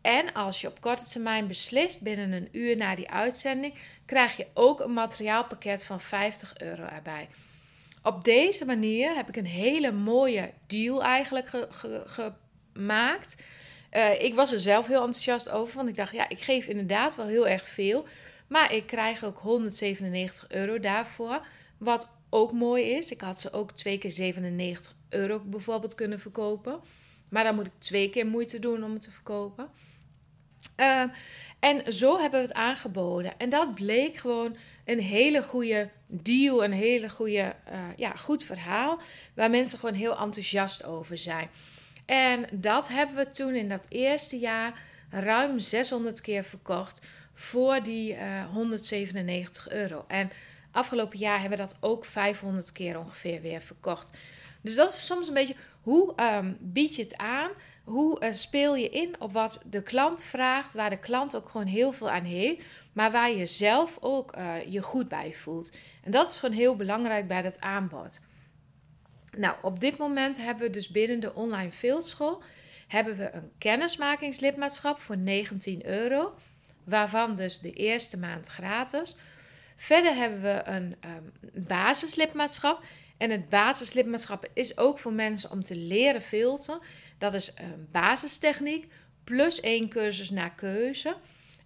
En 0.00 0.32
als 0.32 0.60
je 0.60 0.66
op 0.66 0.80
korte 0.80 1.04
termijn 1.04 1.46
beslist, 1.46 2.02
binnen 2.02 2.32
een 2.32 2.48
uur 2.52 2.76
na 2.76 2.94
die 2.94 3.10
uitzending, 3.10 3.74
krijg 4.04 4.36
je 4.36 4.46
ook 4.54 4.80
een 4.80 4.92
materiaalpakket 4.92 5.84
van 5.84 6.00
50 6.00 6.58
euro 6.58 6.82
erbij. 6.82 7.28
Op 8.02 8.24
deze 8.24 8.64
manier 8.64 9.14
heb 9.14 9.28
ik 9.28 9.36
een 9.36 9.46
hele 9.46 9.92
mooie 9.92 10.52
deal 10.66 11.02
eigenlijk 11.02 11.48
ge 11.48 11.68
ge 11.70 12.32
gemaakt. 12.72 13.36
ik 14.18 14.34
was 14.34 14.52
er 14.52 14.58
zelf 14.58 14.86
heel 14.86 15.04
enthousiast 15.04 15.50
over, 15.50 15.76
want 15.76 15.88
ik 15.88 15.96
dacht, 15.96 16.12
ja, 16.12 16.28
ik 16.28 16.40
geef 16.40 16.66
inderdaad 16.66 17.16
wel 17.16 17.26
heel 17.26 17.48
erg 17.48 17.68
veel. 17.68 18.06
Maar 18.46 18.72
ik 18.74 18.86
krijg 18.86 19.24
ook 19.24 19.38
197 19.38 20.50
euro 20.50 20.80
daarvoor. 20.80 21.46
Wat 21.78 22.08
ook 22.30 22.52
mooi 22.52 22.84
is. 22.84 23.10
Ik 23.10 23.20
had 23.20 23.40
ze 23.40 23.52
ook 23.52 23.72
twee 23.72 23.98
keer 23.98 24.10
97 24.10 24.94
euro 25.08 25.40
bijvoorbeeld 25.44 25.94
kunnen 25.94 26.20
verkopen. 26.20 26.80
Maar 27.28 27.44
dan 27.44 27.54
moet 27.54 27.66
ik 27.66 27.72
twee 27.78 28.10
keer 28.10 28.26
moeite 28.26 28.58
doen 28.58 28.84
om 28.84 28.92
het 28.92 29.02
te 29.02 29.10
verkopen. 29.10 29.68
Uh, 30.76 31.02
en 31.60 31.92
zo 31.92 32.18
hebben 32.18 32.40
we 32.40 32.46
het 32.46 32.56
aangeboden. 32.56 33.38
En 33.38 33.50
dat 33.50 33.74
bleek 33.74 34.16
gewoon 34.16 34.56
een 34.84 35.00
hele 35.00 35.42
goede 35.42 35.88
deal, 36.06 36.64
een 36.64 36.72
hele 36.72 37.08
goede, 37.10 37.54
uh, 37.72 37.78
ja, 37.96 38.10
goed 38.10 38.44
verhaal. 38.44 39.00
Waar 39.34 39.50
mensen 39.50 39.78
gewoon 39.78 39.94
heel 39.94 40.18
enthousiast 40.18 40.84
over 40.84 41.18
zijn. 41.18 41.48
En 42.06 42.46
dat 42.52 42.88
hebben 42.88 43.16
we 43.16 43.30
toen 43.30 43.54
in 43.54 43.68
dat 43.68 43.86
eerste 43.88 44.38
jaar 44.38 44.82
ruim 45.10 45.58
600 45.58 46.20
keer 46.20 46.44
verkocht 46.44 47.06
voor 47.34 47.82
die 47.82 48.12
uh, 48.12 48.40
eh, 48.40 48.46
197 48.52 49.68
euro. 49.70 50.04
En 50.08 50.30
afgelopen 50.70 51.18
jaar 51.18 51.40
hebben 51.40 51.58
we 51.58 51.64
dat 51.64 51.76
ook 51.80 52.04
500 52.04 52.72
keer 52.72 52.98
ongeveer 52.98 53.40
weer 53.40 53.60
verkocht. 53.60 54.10
Dus 54.60 54.74
dat 54.74 54.92
is 54.92 55.06
soms 55.06 55.28
een 55.28 55.34
beetje 55.34 55.54
hoe 55.80 56.14
um, 56.36 56.56
bied 56.60 56.96
je 56.96 57.02
het 57.02 57.16
aan? 57.16 57.50
Hoe 57.90 58.20
uh, 58.22 58.32
speel 58.32 58.74
je 58.76 58.88
in 58.88 59.14
op 59.18 59.32
wat 59.32 59.58
de 59.64 59.82
klant 59.82 60.22
vraagt, 60.22 60.72
waar 60.74 60.90
de 60.90 60.98
klant 60.98 61.36
ook 61.36 61.48
gewoon 61.48 61.66
heel 61.66 61.92
veel 61.92 62.10
aan 62.10 62.24
heeft, 62.24 62.64
maar 62.92 63.10
waar 63.10 63.30
je 63.30 63.46
zelf 63.46 63.98
ook 64.00 64.36
uh, 64.36 64.72
je 64.72 64.82
goed 64.82 65.08
bij 65.08 65.32
voelt. 65.34 65.72
En 66.02 66.10
dat 66.10 66.28
is 66.28 66.36
gewoon 66.36 66.54
heel 66.54 66.76
belangrijk 66.76 67.28
bij 67.28 67.42
dat 67.42 67.60
aanbod. 67.60 68.20
Nou, 69.36 69.56
op 69.62 69.80
dit 69.80 69.96
moment 69.96 70.42
hebben 70.42 70.66
we 70.66 70.70
dus 70.70 70.88
binnen 70.88 71.20
de 71.20 71.34
online 71.34 71.70
fieldschool 71.70 72.42
hebben 72.90 73.16
we 73.16 73.30
een 73.32 73.50
kennismakingslidmaatschap 73.58 75.00
voor 75.00 75.16
19 75.16 75.86
euro 75.86 76.34
waarvan 76.84 77.36
dus 77.36 77.58
de 77.58 77.72
eerste 77.72 78.18
maand 78.18 78.46
gratis. 78.46 79.16
Verder 79.76 80.14
hebben 80.14 80.42
we 80.42 80.62
een 80.64 80.96
um, 81.04 81.32
basislidmaatschap. 81.66 82.82
En 83.20 83.30
het 83.30 83.48
basislidmaatschap 83.48 84.48
is 84.52 84.76
ook 84.78 84.98
voor 84.98 85.12
mensen 85.12 85.50
om 85.50 85.62
te 85.62 85.76
leren 85.76 86.22
filteren. 86.22 86.80
Dat 87.18 87.34
is 87.34 87.52
een 87.54 87.88
basistechniek 87.90 88.92
plus 89.24 89.60
één 89.60 89.88
cursus 89.88 90.30
naar 90.30 90.54
keuze. 90.54 91.16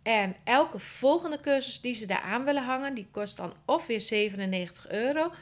En 0.03 0.37
elke 0.45 0.79
volgende 0.79 1.41
cursus 1.41 1.81
die 1.81 1.95
ze 1.95 2.07
daar 2.07 2.21
aan 2.21 2.45
willen 2.45 2.65
hangen, 2.65 2.95
die 2.95 3.07
kost 3.11 3.37
dan 3.37 3.53
of 3.65 3.87
weer 3.87 4.01
97 4.01 4.91
euro 4.91 5.33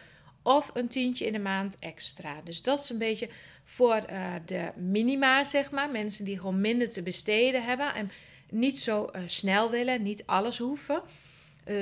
of 0.42 0.70
een 0.74 0.88
tientje 0.88 1.26
in 1.26 1.32
de 1.32 1.38
maand 1.38 1.78
extra. 1.78 2.40
Dus 2.44 2.62
dat 2.62 2.82
is 2.82 2.90
een 2.90 2.98
beetje 2.98 3.28
voor 3.64 4.02
uh, 4.10 4.34
de 4.46 4.70
minima, 4.76 5.44
zeg 5.44 5.70
maar. 5.70 5.90
Mensen 5.90 6.24
die 6.24 6.36
gewoon 6.36 6.60
minder 6.60 6.90
te 6.90 7.02
besteden 7.02 7.64
hebben. 7.64 7.94
En 7.94 8.10
niet 8.50 8.78
zo 8.78 9.10
uh, 9.16 9.22
snel 9.26 9.70
willen, 9.70 10.02
niet 10.02 10.26
alles 10.26 10.58
hoeven. 10.58 11.02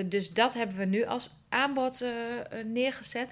Dus 0.04 0.32
dat 0.32 0.54
hebben 0.54 0.76
we 0.76 0.84
nu 0.84 1.04
als 1.04 1.30
aanbod 1.48 2.04
neergezet. 2.66 3.30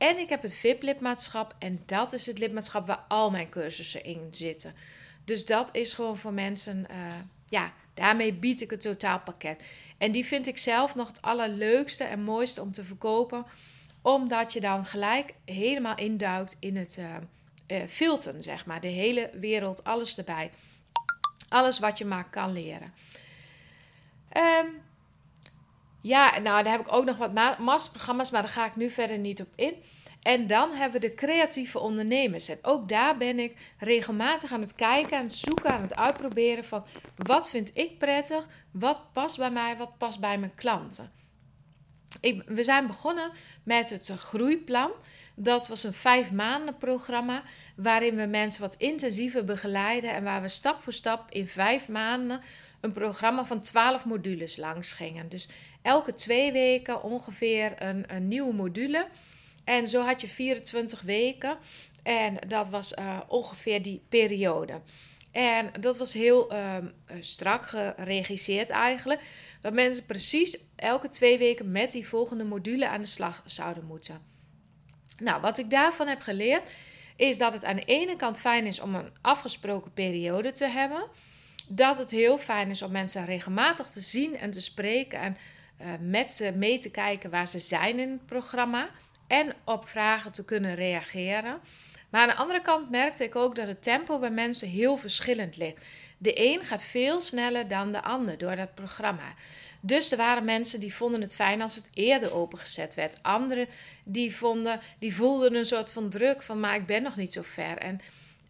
En 0.00 0.18
ik 0.18 0.28
heb 0.28 0.42
het 0.42 0.54
VIP-lidmaatschap. 0.54 1.54
En 1.58 1.82
dat 1.86 2.12
is 2.12 2.26
het 2.26 2.38
lidmaatschap 2.38 2.86
waar 2.86 3.04
al 3.08 3.30
mijn 3.30 3.48
cursussen 3.48 4.04
in 4.04 4.28
zitten. 4.30 4.74
Dus 5.24 5.46
dat 5.46 5.68
is 5.72 5.92
gewoon 5.92 6.16
voor 6.16 6.32
mensen. 6.32 6.86
ja, 7.48 7.72
daarmee 7.94 8.32
bied 8.32 8.60
ik 8.60 8.70
het 8.70 8.80
totaalpakket. 8.80 9.64
En 9.98 10.12
die 10.12 10.26
vind 10.26 10.46
ik 10.46 10.58
zelf 10.58 10.94
nog 10.94 11.08
het 11.08 11.22
allerleukste 11.22 12.04
en 12.04 12.22
mooiste 12.22 12.60
om 12.60 12.72
te 12.72 12.84
verkopen. 12.84 13.44
Omdat 14.02 14.52
je 14.52 14.60
dan 14.60 14.84
gelijk 14.84 15.34
helemaal 15.44 15.96
induikt 15.96 16.56
in 16.58 16.76
het 16.76 16.98
filteren, 17.88 18.42
zeg 18.42 18.66
maar. 18.66 18.80
De 18.80 18.88
hele 18.88 19.30
wereld, 19.32 19.84
alles 19.84 20.18
erbij. 20.18 20.50
Alles 21.48 21.78
wat 21.78 21.98
je 21.98 22.04
maar 22.04 22.30
kan 22.30 22.52
leren. 22.52 22.92
Um, 24.36 24.82
ja, 26.00 26.38
nou, 26.38 26.62
daar 26.62 26.72
heb 26.72 26.80
ik 26.80 26.92
ook 26.92 27.04
nog 27.04 27.16
wat 27.16 27.58
masterprogramma's, 27.58 28.30
maar 28.30 28.42
daar 28.42 28.50
ga 28.50 28.66
ik 28.66 28.76
nu 28.76 28.90
verder 28.90 29.18
niet 29.18 29.40
op 29.40 29.52
in. 29.54 29.74
En 30.22 30.46
dan 30.46 30.72
hebben 30.72 31.00
we 31.00 31.08
de 31.08 31.14
creatieve 31.14 31.78
ondernemers. 31.78 32.48
En 32.48 32.58
ook 32.62 32.88
daar 32.88 33.16
ben 33.16 33.38
ik 33.38 33.56
regelmatig 33.78 34.52
aan 34.52 34.60
het 34.60 34.74
kijken, 34.74 35.16
aan 35.16 35.24
het 35.24 35.34
zoeken, 35.34 35.70
aan 35.70 35.82
het 35.82 35.96
uitproberen 35.96 36.64
van 36.64 36.84
wat 37.16 37.50
vind 37.50 37.70
ik 37.74 37.98
prettig, 37.98 38.48
wat 38.70 39.12
past 39.12 39.36
bij 39.36 39.50
mij, 39.50 39.76
wat 39.76 39.98
past 39.98 40.20
bij 40.20 40.38
mijn 40.38 40.54
klanten. 40.54 41.10
Ik, 42.20 42.42
we 42.46 42.64
zijn 42.64 42.86
begonnen 42.86 43.30
met 43.62 43.90
het 43.90 44.10
groeiplan. 44.16 44.90
Dat 45.34 45.68
was 45.68 45.84
een 45.84 45.92
vijf 45.92 46.32
maanden 46.32 46.76
programma 46.76 47.42
waarin 47.76 48.16
we 48.16 48.26
mensen 48.26 48.60
wat 48.60 48.74
intensiever 48.74 49.44
begeleiden 49.44 50.12
en 50.12 50.24
waar 50.24 50.42
we 50.42 50.48
stap 50.48 50.80
voor 50.80 50.92
stap 50.92 51.30
in 51.30 51.48
vijf 51.48 51.88
maanden 51.88 52.40
een 52.80 52.92
programma 52.92 53.44
van 53.44 53.60
12 53.60 54.04
modules 54.04 54.56
langs 54.56 54.92
gingen. 54.92 55.28
Dus 55.28 55.48
elke 55.82 56.14
twee 56.14 56.52
weken 56.52 57.02
ongeveer 57.02 57.82
een, 57.82 58.14
een 58.14 58.28
nieuwe 58.28 58.54
module. 58.54 59.08
En 59.64 59.86
zo 59.86 60.02
had 60.02 60.20
je 60.20 60.28
24 60.28 61.00
weken. 61.00 61.58
En 62.02 62.36
dat 62.48 62.68
was 62.68 62.92
uh, 62.92 63.20
ongeveer 63.28 63.82
die 63.82 64.02
periode. 64.08 64.80
En 65.30 65.70
dat 65.80 65.98
was 65.98 66.12
heel 66.12 66.52
uh, 66.52 66.76
strak 67.20 67.64
geregisseerd 67.64 68.70
eigenlijk. 68.70 69.20
Dat 69.60 69.72
mensen 69.72 70.06
precies 70.06 70.58
elke 70.76 71.08
twee 71.08 71.38
weken 71.38 71.70
met 71.70 71.92
die 71.92 72.08
volgende 72.08 72.44
module 72.44 72.88
aan 72.88 73.00
de 73.00 73.06
slag 73.06 73.42
zouden 73.46 73.84
moeten. 73.84 74.20
Nou, 75.18 75.40
wat 75.40 75.58
ik 75.58 75.70
daarvan 75.70 76.06
heb 76.06 76.20
geleerd 76.20 76.70
is 77.16 77.38
dat 77.38 77.52
het 77.52 77.64
aan 77.64 77.76
de 77.76 77.84
ene 77.84 78.16
kant 78.16 78.40
fijn 78.40 78.66
is 78.66 78.80
om 78.80 78.94
een 78.94 79.10
afgesproken 79.20 79.92
periode 79.92 80.52
te 80.52 80.66
hebben. 80.66 81.08
Dat 81.72 81.98
het 81.98 82.10
heel 82.10 82.38
fijn 82.38 82.70
is 82.70 82.82
om 82.82 82.90
mensen 82.90 83.24
regelmatig 83.24 83.86
te 83.86 84.00
zien 84.00 84.38
en 84.38 84.50
te 84.50 84.60
spreken 84.60 85.20
en 85.20 85.36
uh, 85.80 85.86
met 86.00 86.32
ze 86.32 86.52
mee 86.56 86.78
te 86.78 86.90
kijken 86.90 87.30
waar 87.30 87.46
ze 87.46 87.58
zijn 87.58 87.98
in 87.98 88.10
het 88.10 88.26
programma 88.26 88.90
en 89.26 89.54
op 89.64 89.88
vragen 89.88 90.32
te 90.32 90.44
kunnen 90.44 90.74
reageren. 90.74 91.60
Maar 92.08 92.20
aan 92.20 92.28
de 92.28 92.36
andere 92.36 92.60
kant 92.60 92.90
merkte 92.90 93.24
ik 93.24 93.36
ook 93.36 93.54
dat 93.54 93.66
het 93.66 93.82
tempo 93.82 94.18
bij 94.18 94.30
mensen 94.30 94.68
heel 94.68 94.96
verschillend 94.96 95.56
ligt. 95.56 95.80
De 96.18 96.32
een 96.40 96.62
gaat 96.62 96.82
veel 96.82 97.20
sneller 97.20 97.68
dan 97.68 97.92
de 97.92 98.02
ander 98.02 98.38
door 98.38 98.56
dat 98.56 98.74
programma. 98.74 99.34
Dus 99.80 100.10
er 100.10 100.16
waren 100.16 100.44
mensen 100.44 100.80
die 100.80 100.94
vonden 100.94 101.20
het 101.20 101.34
fijn 101.34 101.62
als 101.62 101.74
het 101.74 101.90
eerder 101.94 102.34
opengezet 102.34 102.94
werd. 102.94 103.22
Anderen 103.22 103.68
die, 104.04 104.36
vonden, 104.36 104.80
die 104.98 105.14
voelden 105.14 105.54
een 105.54 105.66
soort 105.66 105.90
van 105.90 106.10
druk 106.10 106.42
van 106.42 106.60
maar 106.60 106.74
ik 106.74 106.86
ben 106.86 107.02
nog 107.02 107.16
niet 107.16 107.32
zo 107.32 107.42
ver. 107.42 107.78
En 107.78 108.00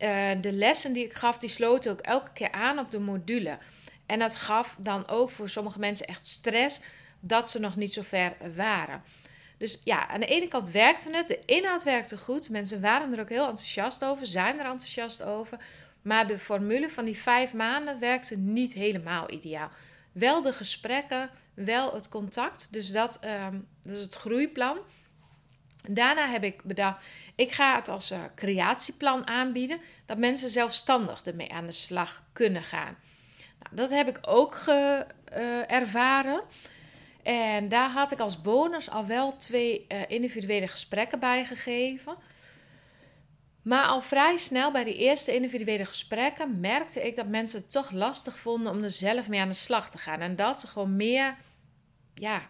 uh, 0.02 0.30
de 0.40 0.52
lessen 0.52 0.92
die 0.92 1.04
ik 1.04 1.14
gaf, 1.14 1.38
die 1.38 1.49
sloten 1.49 1.92
ook 1.92 2.00
elke 2.00 2.30
keer 2.33 2.52
aan 2.52 2.78
op 2.78 2.90
de 2.90 3.00
module. 3.00 3.59
En 4.07 4.19
dat 4.19 4.37
gaf 4.37 4.76
dan 4.78 5.09
ook 5.09 5.30
voor 5.30 5.49
sommige 5.49 5.78
mensen 5.78 6.07
echt 6.07 6.26
stress 6.26 6.80
dat 7.21 7.50
ze 7.50 7.59
nog 7.59 7.76
niet 7.76 7.92
zo 7.92 8.02
ver 8.02 8.37
waren. 8.57 9.02
Dus 9.59 9.80
ja, 9.85 10.09
aan 10.09 10.21
de 10.21 10.26
ene 10.26 10.49
kant 10.49 10.71
werkte 10.71 11.09
het, 11.12 11.28
de 11.28 11.40
inhoud 11.45 11.83
werkte 11.83 12.19
goed. 12.19 12.49
Mensen 12.49 12.80
waren 12.80 13.12
er 13.12 13.21
ook 13.21 13.28
heel 13.28 13.49
enthousiast 13.49 14.04
over, 14.04 14.26
zijn 14.26 14.59
er 14.59 14.64
enthousiast 14.64 15.23
over. 15.23 15.59
Maar 16.02 16.26
de 16.26 16.38
formule 16.38 16.90
van 16.90 17.04
die 17.04 17.16
vijf 17.16 17.52
maanden 17.52 18.00
werkte 18.00 18.37
niet 18.37 18.73
helemaal 18.73 19.30
ideaal. 19.30 19.71
Wel 20.12 20.42
de 20.42 20.52
gesprekken, 20.52 21.30
wel 21.54 21.95
het 21.95 22.09
contact. 22.09 22.69
Dus 22.71 22.92
dat, 22.92 23.21
um, 23.49 23.66
dat 23.83 23.95
is 23.95 24.00
het 24.00 24.14
groeiplan. 24.14 24.78
Daarna 25.88 26.28
heb 26.28 26.44
ik 26.44 26.62
bedacht, 26.62 27.04
ik 27.34 27.52
ga 27.52 27.76
het 27.76 27.88
als 27.88 28.10
uh, 28.10 28.18
creatieplan 28.34 29.26
aanbieden, 29.26 29.80
dat 30.06 30.18
mensen 30.18 30.50
zelfstandig 30.50 31.22
ermee 31.22 31.52
aan 31.52 31.66
de 31.66 31.72
slag 31.72 32.25
kunnen 32.32 32.62
gaan. 32.62 32.96
Nou, 33.58 33.76
dat 33.76 33.90
heb 33.90 34.08
ik 34.08 34.18
ook 34.22 34.54
ge, 34.54 35.06
uh, 35.37 35.72
ervaren. 35.72 36.42
En 37.22 37.68
daar 37.68 37.90
had 37.90 38.12
ik 38.12 38.18
als 38.18 38.40
bonus 38.40 38.90
al 38.90 39.06
wel 39.06 39.37
twee 39.37 39.87
uh, 39.88 39.99
individuele 40.08 40.66
gesprekken 40.66 41.18
bij 41.18 41.44
gegeven. 41.44 42.16
Maar 43.62 43.84
al 43.84 44.00
vrij 44.00 44.37
snel 44.37 44.70
bij 44.70 44.84
die 44.84 44.96
eerste 44.96 45.34
individuele 45.34 45.84
gesprekken 45.84 46.60
merkte 46.60 47.06
ik 47.06 47.16
dat 47.16 47.26
mensen 47.26 47.60
het 47.60 47.70
toch 47.70 47.90
lastig 47.90 48.38
vonden 48.38 48.72
om 48.72 48.82
er 48.82 48.90
zelf 48.90 49.28
mee 49.28 49.40
aan 49.40 49.49
de 49.49 49.54
slag 49.54 49.90
te 49.90 49.99
gaan. 49.99 50.20
En 50.20 50.37
dat 50.37 50.60
ze 50.60 50.66
gewoon 50.66 50.96
meer 50.96 51.34
ja, 52.14 52.40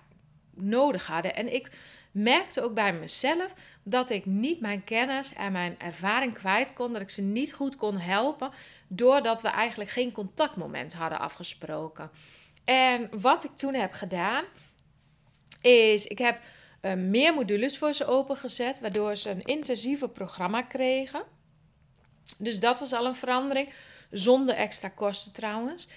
nodig 0.54 1.06
hadden. 1.06 1.34
En 1.34 1.54
ik 1.54 1.70
merkte 2.10 2.62
ook 2.62 2.74
bij 2.74 2.92
mezelf 2.92 3.54
dat 3.82 4.10
ik 4.10 4.26
niet 4.26 4.60
mijn 4.60 4.84
kennis 4.84 5.34
en 5.34 5.52
mijn 5.52 5.78
ervaring 5.78 6.34
kwijt 6.34 6.72
kon. 6.72 6.92
Dat 6.92 7.02
ik 7.02 7.10
ze 7.10 7.22
niet 7.22 7.52
goed 7.52 7.76
kon 7.76 7.96
helpen. 7.96 8.50
Doordat 8.88 9.42
we 9.42 9.48
eigenlijk 9.48 9.90
geen 9.90 10.12
contactmoment 10.12 10.92
hadden 10.92 11.20
afgesproken. 11.20 12.10
En 12.64 13.08
wat 13.20 13.44
ik 13.44 13.56
toen 13.56 13.74
heb 13.74 13.92
gedaan, 13.92 14.44
is 15.60 16.06
ik 16.06 16.18
heb 16.18 16.40
uh, 16.82 16.94
meer 16.94 17.34
modules 17.34 17.78
voor 17.78 17.92
ze 17.92 18.06
opengezet, 18.06 18.80
waardoor 18.80 19.16
ze 19.16 19.30
een 19.30 19.44
intensiever 19.44 20.08
programma 20.08 20.62
kregen. 20.62 21.22
Dus 22.38 22.60
dat 22.60 22.78
was 22.78 22.92
al 22.92 23.06
een 23.06 23.16
verandering, 23.16 23.68
zonder 24.10 24.54
extra 24.54 24.88
kosten 24.88 25.32
trouwens. 25.32 25.88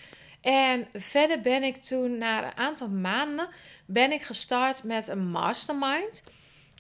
En 0.44 0.88
verder 0.94 1.42
ben 1.42 1.64
ik 1.64 1.76
toen, 1.76 2.18
na 2.18 2.46
een 2.46 2.58
aantal 2.58 2.90
maanden, 2.90 3.48
ben 3.86 4.12
ik 4.12 4.22
gestart 4.22 4.84
met 4.84 5.08
een 5.08 5.28
mastermind. 5.28 6.24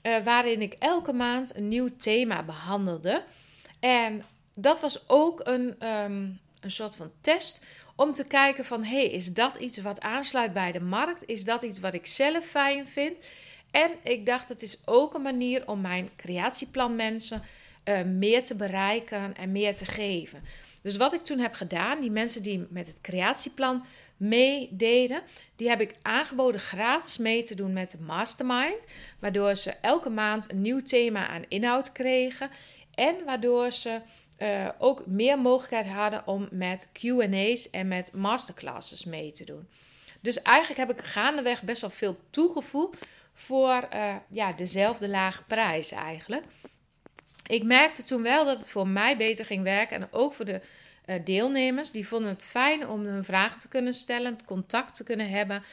Uh, 0.04 0.18
waarin 0.18 0.62
ik 0.62 0.76
elke 0.80 1.14
maand 1.14 1.56
een 1.56 1.68
nieuw 1.68 1.90
thema 1.98 2.44
behandelde. 2.44 3.24
En 3.80 4.24
dat 4.56 4.80
was 4.80 5.10
ook 5.10 5.42
een, 5.44 5.88
um, 5.88 6.40
een 6.62 6.72
soort 6.72 6.96
van 6.96 7.12
test 7.22 7.66
om 7.96 8.14
te 8.14 8.28
kijken 8.28 8.66
van, 8.66 8.84
hey, 8.84 9.06
is 9.06 9.34
dat 9.34 9.58
iets 9.58 9.78
wat 9.78 10.02
aansluit 10.02 10.54
bij 10.54 10.72
de 10.72 10.82
markt? 10.82 11.26
Is 11.26 11.44
dat 11.44 11.64
iets 11.64 11.80
wat 11.80 11.94
ik 11.94 12.06
zelf 12.06 12.46
fijn 12.46 12.88
vind? 12.88 13.26
En 13.72 13.92
ik 14.04 14.26
dacht, 14.26 14.50
het 14.50 14.62
is 14.62 14.78
ook 14.86 15.14
een 15.14 15.22
manier 15.22 15.68
om 15.68 15.82
mijn 15.82 16.10
creatieplan 16.16 16.96
mensen 16.96 17.42
uh, 17.86 18.02
meer 18.02 18.44
te 18.44 18.56
bereiken 18.56 19.36
en 19.36 19.52
meer 19.52 19.76
te 19.76 19.86
geven. 19.86 20.44
Dus 20.84 20.98
wat 20.98 21.14
ik 21.14 21.22
toen 21.22 21.40
heb 21.40 21.54
gedaan, 21.54 22.00
die 22.00 22.12
mensen 22.12 22.44
die 22.44 22.68
met 22.70 22.88
het 22.88 23.02
creatieplan 23.02 23.86
meededen, 24.18 25.22
die 25.56 25.70
heb 25.70 25.82
ik 25.82 25.96
aangeboden 26.02 26.62
gratis 26.62 27.18
mee 27.18 27.44
te 27.44 27.56
doen 27.56 27.74
met 27.74 27.92
de 27.92 28.02
mastermind. 28.02 28.86
Waardoor 29.20 29.56
ze 29.56 29.74
elke 29.82 30.10
maand 30.10 30.52
een 30.52 30.62
nieuw 30.62 30.82
thema 30.82 31.28
aan 31.28 31.46
inhoud 31.48 31.92
kregen. 31.92 32.50
En 32.96 33.16
waardoor 33.26 33.72
ze 33.72 34.02
uh, 34.40 34.70
ook 34.78 35.06
meer 35.06 35.40
mogelijkheid 35.40 35.88
hadden 35.88 36.28
om 36.28 36.48
met 36.52 36.90
QA's 36.92 37.70
en 37.70 37.88
met 37.88 38.14
masterclasses 38.14 39.06
mee 39.06 39.32
te 39.32 39.44
doen. 39.44 39.68
Dus 40.20 40.42
eigenlijk 40.42 40.80
heb 40.80 41.00
ik 41.00 41.06
gaandeweg 41.06 41.64
best 41.64 41.82
wel 41.82 41.90
veel 41.90 42.18
toegevoegd 42.30 43.06
voor 43.34 43.88
uh, 43.94 44.16
ja, 44.30 44.54
dezelfde 44.54 45.10
lage 45.10 45.44
prijs 45.44 45.92
eigenlijk. 45.92 46.44
Ik 47.48 47.64
merkte 47.64 48.04
toen 48.04 48.22
wel 48.22 48.46
dat 48.46 48.60
het 48.60 48.70
voor 48.70 48.88
mij 48.88 49.18
beter 49.18 49.46
ging 49.46 49.64
werken 49.64 50.02
en 50.02 50.08
ook 50.12 50.34
voor 50.34 50.46
de 50.46 50.62
uh, 51.06 51.16
deelnemers. 51.24 51.92
Die 51.92 52.08
vonden 52.08 52.32
het 52.32 52.44
fijn 52.44 52.88
om 52.88 53.06
hun 53.06 53.24
vragen 53.24 53.60
te 53.60 53.68
kunnen 53.68 53.94
stellen, 53.94 54.46
contact 54.46 54.96
te 54.96 55.04
kunnen 55.04 55.30
hebben. 55.30 55.64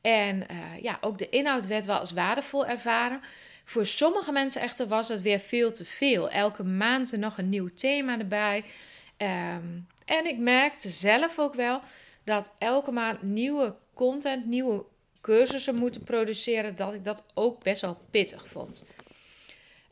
En 0.00 0.36
uh, 0.36 0.82
ja, 0.82 0.98
ook 1.00 1.18
de 1.18 1.28
inhoud 1.28 1.66
werd 1.66 1.84
wel 1.84 1.98
als 1.98 2.12
waardevol 2.12 2.66
ervaren. 2.66 3.20
Voor 3.64 3.86
sommige 3.86 4.32
mensen 4.32 4.60
echter 4.60 4.86
was 4.86 5.08
het 5.08 5.22
weer 5.22 5.40
veel 5.40 5.72
te 5.72 5.84
veel. 5.84 6.30
Elke 6.30 6.64
maand 6.64 7.12
er 7.12 7.18
nog 7.18 7.38
een 7.38 7.48
nieuw 7.48 7.74
thema 7.74 8.18
erbij. 8.18 8.64
Um, 9.16 9.86
en 10.04 10.26
ik 10.26 10.38
merkte 10.38 10.88
zelf 10.88 11.38
ook 11.38 11.54
wel 11.54 11.80
dat 12.24 12.54
elke 12.58 12.92
maand 12.92 13.22
nieuwe 13.22 13.76
content, 13.94 14.46
nieuwe 14.46 14.84
cursussen 15.20 15.74
moeten 15.74 16.02
produceren, 16.02 16.76
dat 16.76 16.94
ik 16.94 17.04
dat 17.04 17.24
ook 17.34 17.62
best 17.64 17.80
wel 17.80 17.98
pittig 18.10 18.48
vond. 18.48 18.86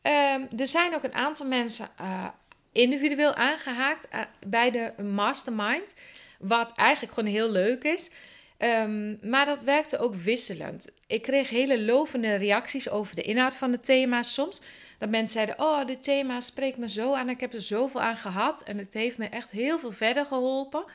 Um, 0.07 0.59
er 0.59 0.67
zijn 0.67 0.95
ook 0.95 1.03
een 1.03 1.13
aantal 1.13 1.45
mensen 1.45 1.87
uh, 2.01 2.25
individueel 2.71 3.33
aangehaakt 3.33 4.07
uh, 4.13 4.21
bij 4.45 4.71
de 4.71 5.03
mastermind, 5.03 5.95
wat 6.39 6.73
eigenlijk 6.75 7.13
gewoon 7.13 7.29
heel 7.29 7.51
leuk 7.51 7.83
is. 7.83 8.11
Um, 8.59 9.19
maar 9.21 9.45
dat 9.45 9.63
werkte 9.63 9.99
ook 9.99 10.15
wisselend. 10.15 10.89
Ik 11.07 11.21
kreeg 11.21 11.49
hele 11.49 11.81
lovende 11.81 12.35
reacties 12.35 12.89
over 12.89 13.15
de 13.15 13.21
inhoud 13.21 13.55
van 13.55 13.71
de 13.71 13.79
thema's 13.79 14.33
soms. 14.33 14.61
Dat 14.97 15.09
mensen 15.09 15.33
zeiden: 15.33 15.59
Oh, 15.59 15.85
dit 15.85 16.03
thema 16.03 16.41
spreekt 16.41 16.77
me 16.77 16.89
zo 16.89 17.13
aan. 17.13 17.29
Ik 17.29 17.39
heb 17.39 17.53
er 17.53 17.61
zoveel 17.61 18.01
aan 18.01 18.15
gehad. 18.15 18.63
En 18.63 18.77
het 18.77 18.93
heeft 18.93 19.17
me 19.17 19.25
echt 19.25 19.51
heel 19.51 19.79
veel 19.79 19.91
verder 19.91 20.25
geholpen. 20.25 20.85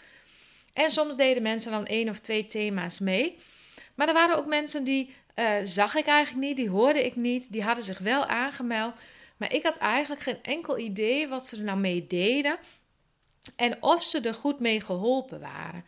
En 0.73 0.91
soms 0.91 1.17
deden 1.17 1.43
mensen 1.43 1.71
dan 1.71 1.87
één 1.87 2.09
of 2.09 2.19
twee 2.19 2.47
thema's 2.47 2.99
mee. 2.99 3.39
Maar 3.95 4.09
er 4.09 4.15
waren 4.15 4.37
ook 4.37 4.47
mensen 4.47 4.85
die 4.85 5.15
uh, 5.35 5.55
zag 5.65 5.95
ik 5.95 6.07
eigenlijk 6.07 6.47
niet, 6.47 6.57
die 6.57 6.71
hoorde 6.71 7.05
ik 7.05 7.17
niet. 7.17 7.53
Die 7.53 7.63
hadden 7.63 7.85
zich 7.85 7.99
wel 7.99 8.27
aangemeld. 8.27 8.99
Maar 9.37 9.55
ik 9.55 9.63
had 9.63 9.77
eigenlijk 9.77 10.23
geen 10.23 10.43
enkel 10.43 10.79
idee 10.79 11.29
wat 11.29 11.47
ze 11.47 11.57
er 11.57 11.63
nou 11.63 11.79
mee 11.79 12.07
deden. 12.07 12.57
En 13.57 13.83
of 13.83 14.03
ze 14.03 14.21
er 14.21 14.35
goed 14.35 14.61
mee 14.61 14.81
geholpen 14.81 15.41
waren. 15.41 15.85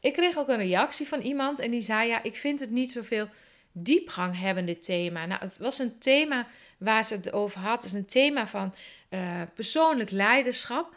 Ik 0.00 0.12
kreeg 0.12 0.38
ook 0.38 0.48
een 0.48 0.56
reactie 0.56 1.08
van 1.08 1.20
iemand 1.20 1.58
en 1.58 1.70
die 1.70 1.80
zei: 1.80 2.08
Ja, 2.08 2.22
ik 2.22 2.36
vind 2.36 2.60
het 2.60 2.70
niet 2.70 2.92
zoveel 2.92 3.28
diepgang 3.72 4.38
hebben, 4.38 4.80
thema. 4.80 5.26
Nou, 5.26 5.40
het 5.40 5.58
was 5.58 5.78
een 5.78 5.98
thema 5.98 6.46
waar 6.78 7.04
ze 7.04 7.14
het 7.14 7.32
over 7.32 7.60
had. 7.60 7.82
Het 7.82 7.92
is 7.92 7.98
een 7.98 8.06
thema 8.06 8.46
van 8.46 8.74
uh, 9.10 9.42
persoonlijk 9.54 10.10
leiderschap. 10.10 10.94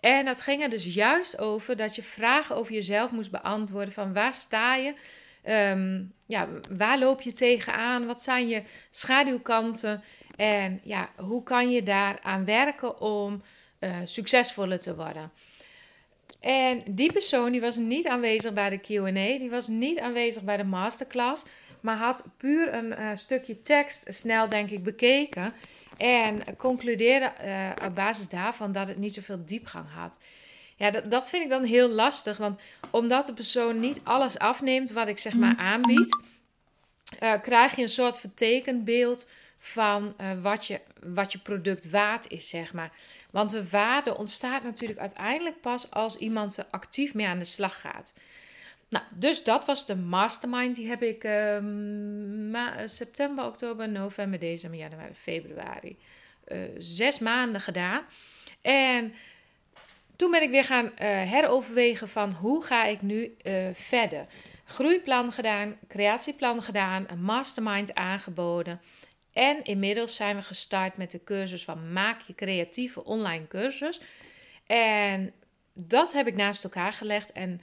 En 0.00 0.24
dat 0.24 0.40
ging 0.40 0.62
er 0.62 0.70
dus 0.70 0.94
juist 0.94 1.38
over 1.38 1.76
dat 1.76 1.94
je 1.94 2.02
vragen 2.02 2.56
over 2.56 2.74
jezelf 2.74 3.10
moest 3.10 3.30
beantwoorden: 3.30 3.92
van 3.92 4.12
waar 4.12 4.34
sta 4.34 4.74
je? 4.74 4.94
Um, 5.48 6.12
ja, 6.26 6.48
waar 6.70 6.98
loop 6.98 7.20
je 7.20 7.32
tegenaan? 7.32 8.06
Wat 8.06 8.22
zijn 8.22 8.48
je 8.48 8.62
schaduwkanten? 8.90 10.02
En 10.36 10.80
ja, 10.82 11.10
hoe 11.16 11.42
kan 11.42 11.70
je 11.70 11.82
daaraan 11.82 12.44
werken 12.44 13.00
om 13.00 13.42
uh, 13.80 13.96
succesvoller 14.04 14.78
te 14.78 14.96
worden? 14.96 15.32
En 16.40 16.82
die 16.86 17.12
persoon 17.12 17.52
die 17.52 17.60
was 17.60 17.76
niet 17.76 18.06
aanwezig 18.06 18.52
bij 18.52 18.70
de 18.70 18.78
QA, 18.78 19.38
die 19.38 19.50
was 19.50 19.68
niet 19.68 19.98
aanwezig 19.98 20.42
bij 20.42 20.56
de 20.56 20.64
masterclass, 20.64 21.44
maar 21.80 21.96
had 21.96 22.24
puur 22.36 22.74
een 22.74 22.90
uh, 22.98 23.10
stukje 23.14 23.60
tekst 23.60 24.14
snel, 24.14 24.48
denk 24.48 24.70
ik, 24.70 24.82
bekeken. 24.82 25.52
En 25.96 26.56
concludeerde 26.56 27.32
uh, 27.44 27.86
op 27.86 27.94
basis 27.94 28.28
daarvan 28.28 28.72
dat 28.72 28.88
het 28.88 28.98
niet 28.98 29.14
zoveel 29.14 29.44
diepgang 29.44 29.86
had. 29.90 30.18
Ja, 30.80 30.90
dat, 30.90 31.10
dat 31.10 31.28
vind 31.28 31.42
ik 31.42 31.48
dan 31.48 31.64
heel 31.64 31.88
lastig. 31.88 32.36
Want 32.36 32.60
omdat 32.90 33.26
de 33.26 33.32
persoon 33.32 33.80
niet 33.80 34.00
alles 34.04 34.38
afneemt 34.38 34.90
wat 34.90 35.08
ik 35.08 35.18
zeg 35.18 35.34
maar 35.34 35.56
aanbied, 35.56 36.16
uh, 37.22 37.32
krijg 37.42 37.76
je 37.76 37.82
een 37.82 37.88
soort 37.88 38.18
vertekend 38.18 38.84
beeld 38.84 39.26
van 39.56 40.14
uh, 40.20 40.26
wat, 40.42 40.66
je, 40.66 40.80
wat 41.04 41.32
je 41.32 41.38
product 41.38 41.90
waard 41.90 42.30
is, 42.30 42.48
zeg 42.48 42.72
maar. 42.72 42.92
Want 43.30 43.50
de 43.50 43.68
waarde 43.68 44.16
ontstaat 44.16 44.62
natuurlijk 44.62 44.98
uiteindelijk 44.98 45.60
pas 45.60 45.90
als 45.90 46.16
iemand 46.16 46.56
er 46.56 46.66
actief 46.70 47.14
mee 47.14 47.26
aan 47.26 47.38
de 47.38 47.44
slag 47.44 47.80
gaat. 47.80 48.12
Nou, 48.88 49.04
dus 49.14 49.44
dat 49.44 49.64
was 49.64 49.86
de 49.86 49.96
mastermind. 49.96 50.76
Die 50.76 50.88
heb 50.88 51.02
ik 51.02 51.24
uh, 51.24 51.58
september, 52.86 53.44
oktober, 53.44 53.88
november, 53.88 54.38
december, 54.38 54.78
januari, 54.78 55.14
februari. 55.14 55.96
Uh, 56.48 56.58
zes 56.78 57.18
maanden 57.18 57.60
gedaan. 57.60 58.02
En 58.60 59.14
toen 60.20 60.30
ben 60.30 60.42
ik 60.42 60.50
weer 60.50 60.64
gaan 60.64 60.84
uh, 60.84 60.90
heroverwegen 61.02 62.08
van 62.08 62.32
hoe 62.32 62.64
ga 62.64 62.84
ik 62.84 63.02
nu 63.02 63.36
verder. 63.72 64.26
Groeiplan 64.64 65.32
gedaan, 65.32 65.78
creatieplan 65.88 66.62
gedaan, 66.62 67.06
een 67.08 67.22
mastermind 67.22 67.94
aangeboden. 67.94 68.80
En 69.32 69.64
inmiddels 69.64 70.16
zijn 70.16 70.36
we 70.36 70.42
gestart 70.42 70.96
met 70.96 71.10
de 71.10 71.24
cursus 71.24 71.64
van 71.64 71.92
Maak 71.92 72.20
je 72.20 72.34
creatieve 72.34 73.04
online 73.04 73.46
cursus. 73.46 74.00
En 74.66 75.32
dat 75.74 76.12
heb 76.12 76.26
ik 76.26 76.36
naast 76.36 76.64
elkaar 76.64 76.92
gelegd 76.92 77.32
en 77.32 77.60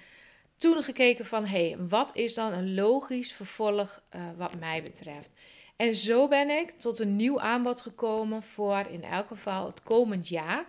toen 0.57 0.83
gekeken 0.83 1.25
van 1.25 1.45
hé, 1.45 1.69
hey, 1.69 1.77
wat 1.87 2.15
is 2.15 2.33
dan 2.33 2.53
een 2.53 2.75
logisch 2.75 3.33
vervolg 3.33 4.01
uh, 4.15 4.21
wat 4.37 4.59
mij 4.59 4.83
betreft. 4.83 5.31
En 5.75 5.95
zo 5.95 6.27
ben 6.27 6.49
ik 6.49 6.69
tot 6.69 6.99
een 6.99 7.15
nieuw 7.15 7.39
aanbod 7.39 7.81
gekomen 7.81 8.43
voor 8.43 8.85
in 8.89 9.03
elk 9.03 9.27
geval 9.27 9.65
het 9.65 9.83
komend 9.83 10.27
jaar. 10.27 10.65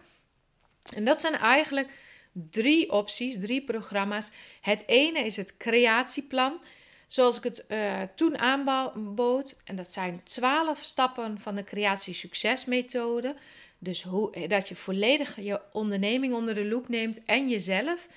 En 0.95 1.05
dat 1.05 1.21
zijn 1.21 1.35
eigenlijk 1.35 1.89
drie 2.33 2.93
opties, 2.93 3.39
drie 3.39 3.65
programma's. 3.65 4.31
Het 4.61 4.87
ene 4.87 5.19
is 5.21 5.37
het 5.37 5.57
creatieplan 5.57 6.61
zoals 7.07 7.37
ik 7.37 7.43
het 7.43 7.65
uh, 7.69 8.03
toen 8.15 8.39
aanbood. 8.39 9.57
En 9.65 9.77
dat 9.77 9.91
zijn 9.91 10.21
twaalf 10.25 10.79
stappen 10.79 11.41
van 11.41 11.55
de 11.55 11.65
creatie-succesmethode. 11.65 13.35
Dus 13.79 14.03
hoe, 14.03 14.33
eh, 14.33 14.49
dat 14.49 14.69
je 14.69 14.77
volledig 14.77 15.37
je 15.41 15.61
onderneming 15.73 16.35
onder 16.35 16.55
de 16.55 16.65
loep 16.65 16.89
neemt 16.89 17.25
en 17.25 17.49
jezelf. 17.49 18.09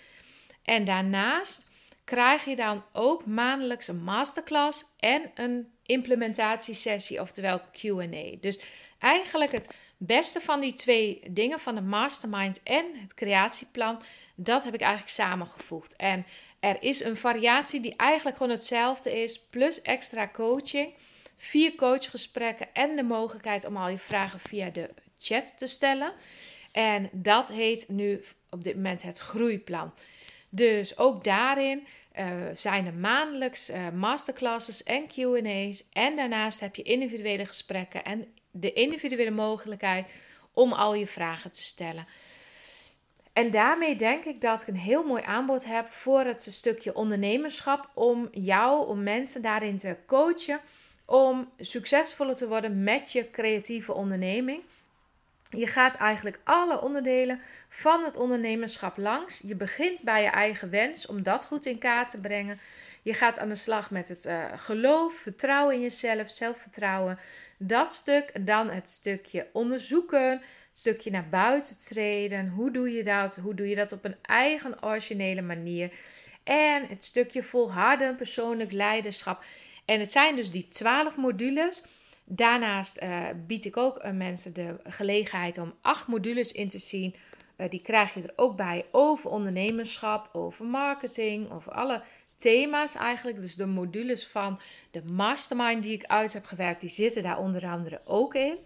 En 0.64 0.86
daarnaast 0.86 1.70
krijg 2.12 2.45
je 2.45 2.56
dan 2.56 2.84
ook 2.93 3.26
maandelijks 3.26 3.88
een 3.88 4.04
masterclass 4.04 4.86
en 5.00 5.32
een 5.36 5.67
implementatiesessie, 5.86 7.21
oftewel 7.21 7.62
QA. 7.71 8.38
Dus 8.41 8.60
eigenlijk 9.00 9.52
het 9.52 9.69
beste 9.97 10.41
van 10.41 10.60
die 10.60 10.74
twee 10.74 11.21
dingen, 11.30 11.60
van 11.60 11.76
de 11.76 11.82
mastermind 11.82 12.63
en 12.63 12.86
het 12.93 13.13
creatieplan, 13.13 14.02
dat 14.36 14.63
heb 14.63 14.74
ik 14.74 14.82
eigenlijk 14.82 15.12
samengevoegd. 15.12 15.95
En 15.95 16.26
er 16.60 16.78
is 16.80 17.04
een 17.04 17.15
variatie 17.15 17.80
die 17.80 17.95
eigenlijk 17.95 18.38
gewoon 18.38 18.52
hetzelfde 18.52 19.21
is, 19.24 19.39
plus 19.39 19.82
extra 19.82 20.28
coaching, 20.28 20.93
vier 21.38 21.76
coachgesprekken 21.76 22.67
en 22.74 22.95
de 22.95 23.04
mogelijkheid 23.04 23.65
om 23.65 23.78
al 23.78 23.89
je 23.89 23.97
vragen 23.97 24.39
via 24.39 24.69
de 24.69 24.89
chat 25.19 25.58
te 25.58 25.67
stellen. 25.67 26.13
En 26.71 27.10
dat 27.12 27.52
heet 27.52 27.86
nu 27.88 28.24
op 28.50 28.63
dit 28.63 28.76
moment 28.76 29.02
het 29.02 29.17
groeiplan. 29.17 29.93
Dus 30.54 30.98
ook 30.98 31.24
daarin 31.24 31.88
uh, 32.20 32.26
zijn 32.54 32.86
er 32.86 32.94
maandelijks 32.94 33.70
uh, 33.70 33.90
masterclasses 33.90 34.84
en 34.84 35.08
QA's. 35.08 35.84
En 35.94 36.16
daarnaast 36.16 36.60
heb 36.60 36.76
je 36.76 36.84
individuele 36.84 37.46
gesprekken 37.46 38.04
en 38.04 38.26
de 38.52 38.74
individuele 38.74 39.32
mogelijkheid 39.32 40.12
om 40.54 40.74
al 40.74 40.96
je 40.96 41.08
vragen 41.08 41.52
te 41.52 41.62
stellen. 41.62 42.06
En 43.34 43.52
daarmee 43.52 43.96
denk 43.96 44.24
ik 44.24 44.42
dat 44.42 44.62
ik 44.62 44.68
een 44.68 44.76
heel 44.76 45.04
mooi 45.04 45.24
aanbod 45.24 45.66
heb 45.66 45.88
voor 45.88 46.20
het 46.20 46.48
stukje 46.50 46.96
ondernemerschap. 46.96 47.90
Om 47.94 48.28
jou, 48.32 48.88
om 48.88 49.04
mensen 49.04 49.42
daarin 49.42 49.78
te 49.78 49.98
coachen. 50.06 50.60
Om 51.06 51.50
succesvoller 51.60 52.36
te 52.36 52.48
worden 52.48 52.84
met 52.84 53.12
je 53.12 53.30
creatieve 53.30 53.94
onderneming. 53.94 54.62
Je 55.52 55.68
gaat 55.68 55.96
eigenlijk 55.96 56.40
alle 56.44 56.82
onderdelen 56.82 57.42
van 57.70 58.04
het 58.04 58.18
ondernemerschap 58.18 58.98
langs. 58.98 59.42
Je 59.46 59.56
begint 59.56 60.04
bij 60.04 60.22
je 60.22 60.30
eigen 60.30 60.70
wens 60.70 61.06
om 61.06 61.24
dat 61.24 61.46
goed 61.46 61.66
in 61.66 61.78
kaart 61.78 62.10
te 62.10 62.20
brengen. 62.20 62.60
Je 63.02 63.14
gaat 63.14 63.40
aan 63.40 63.50
de 63.50 63.56
slag 63.56 63.92
met 63.92 64.08
het 64.08 64.26
uh, 64.26 64.44
geloof, 64.56 65.14
vertrouwen 65.14 65.76
in 65.76 65.82
jezelf, 65.82 66.30
zelfvertrouwen. 66.30 67.20
Dat 67.58 67.92
stuk. 67.92 68.46
Dan 68.46 68.70
het 68.70 68.90
stukje 68.90 69.48
onderzoeken 69.54 70.42
stukje 70.72 71.12
naar 71.12 71.30
buiten 71.30 71.80
treden. 71.80 72.50
Hoe 72.50 72.72
doe 72.72 72.92
je 72.92 73.04
dat? 73.04 73.36
Hoe 73.36 73.54
doe 73.54 73.70
je 73.70 73.76
dat 73.76 73.92
op 73.92 74.06
een 74.06 74.16
eigen 74.22 74.84
originele 74.84 75.42
manier? 75.42 75.92
En 76.44 76.88
het 76.88 77.04
stukje 77.04 77.44
volharden, 77.44 78.16
persoonlijk 78.16 78.72
leiderschap. 78.72 79.44
En 79.86 80.00
het 80.00 80.12
zijn 80.12 80.36
dus 80.36 80.52
die 80.52 80.68
twaalf 80.68 81.18
modules. 81.18 81.84
Daarnaast 82.34 83.02
uh, 83.02 83.28
bied 83.48 83.65
ik 83.65 83.78
ook 83.78 84.04
uh, 84.04 84.12
mensen 84.12 84.54
de 84.54 84.76
gelegenheid 84.84 85.58
om 85.58 85.74
acht 85.82 86.08
modules 86.08 86.52
in 86.52 86.70
te 86.70 86.80
zien. 86.80 87.15
Uh, 87.58 87.70
die 87.70 87.82
krijg 87.82 88.13
je 88.13 88.22
er 88.22 88.34
ook 88.36 88.56
bij 88.56 88.86
over 88.91 89.30
ondernemerschap, 89.30 90.30
over 90.32 90.65
marketing, 90.65 91.52
over 91.52 91.72
alle 91.72 92.02
thema's 92.36 92.96
eigenlijk. 92.96 93.41
Dus 93.41 93.56
de 93.56 93.65
modules 93.65 94.28
van 94.28 94.60
de 94.91 95.04
mastermind 95.04 95.84
die 95.84 95.94
ik 95.94 96.06
uit 96.06 96.34
heb 96.34 96.46
gewerkt, 96.46 96.82
die 96.82 96.89
zitten 96.89 97.24
daar 97.24 97.39
onder 97.39 97.65
andere 97.65 98.02
ook 98.06 98.36
in. 98.36 98.58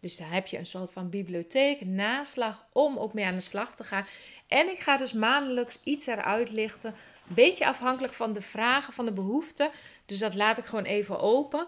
Dus 0.00 0.16
daar 0.16 0.32
heb 0.32 0.46
je 0.46 0.58
een 0.58 0.66
soort 0.66 0.92
van 0.92 1.10
bibliotheek, 1.10 1.84
naslag 1.84 2.66
om 2.72 2.98
ook 2.98 3.14
mee 3.14 3.24
aan 3.24 3.34
de 3.34 3.40
slag 3.40 3.74
te 3.74 3.84
gaan. 3.84 4.06
En 4.46 4.68
ik 4.68 4.78
ga 4.78 4.96
dus 4.96 5.12
maandelijks 5.12 5.80
iets 5.84 6.06
eruit 6.06 6.50
lichten. 6.50 6.94
Een 7.28 7.34
beetje 7.34 7.66
afhankelijk 7.66 8.12
van 8.12 8.32
de 8.32 8.40
vragen, 8.40 8.92
van 8.92 9.04
de 9.04 9.12
behoeften. 9.12 9.70
Dus 10.06 10.18
dat 10.18 10.34
laat 10.34 10.58
ik 10.58 10.64
gewoon 10.64 10.84
even 10.84 11.20
open. 11.20 11.66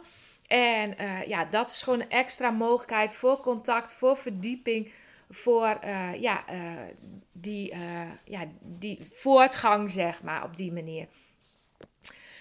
En 0.48 0.94
uh, 1.00 1.26
ja, 1.26 1.44
dat 1.44 1.70
is 1.70 1.82
gewoon 1.82 2.00
een 2.00 2.10
extra 2.10 2.50
mogelijkheid 2.50 3.14
voor 3.14 3.40
contact, 3.40 3.94
voor 3.94 4.16
verdieping, 4.16 4.92
voor 5.30 5.78
uh, 5.84 6.20
ja, 6.20 6.44
uh, 6.52 6.72
die, 7.32 7.74
ja, 8.24 8.44
die 8.60 9.08
voortgang, 9.10 9.90
zeg 9.90 10.22
maar, 10.22 10.44
op 10.44 10.56
die 10.56 10.72
manier. 10.72 11.06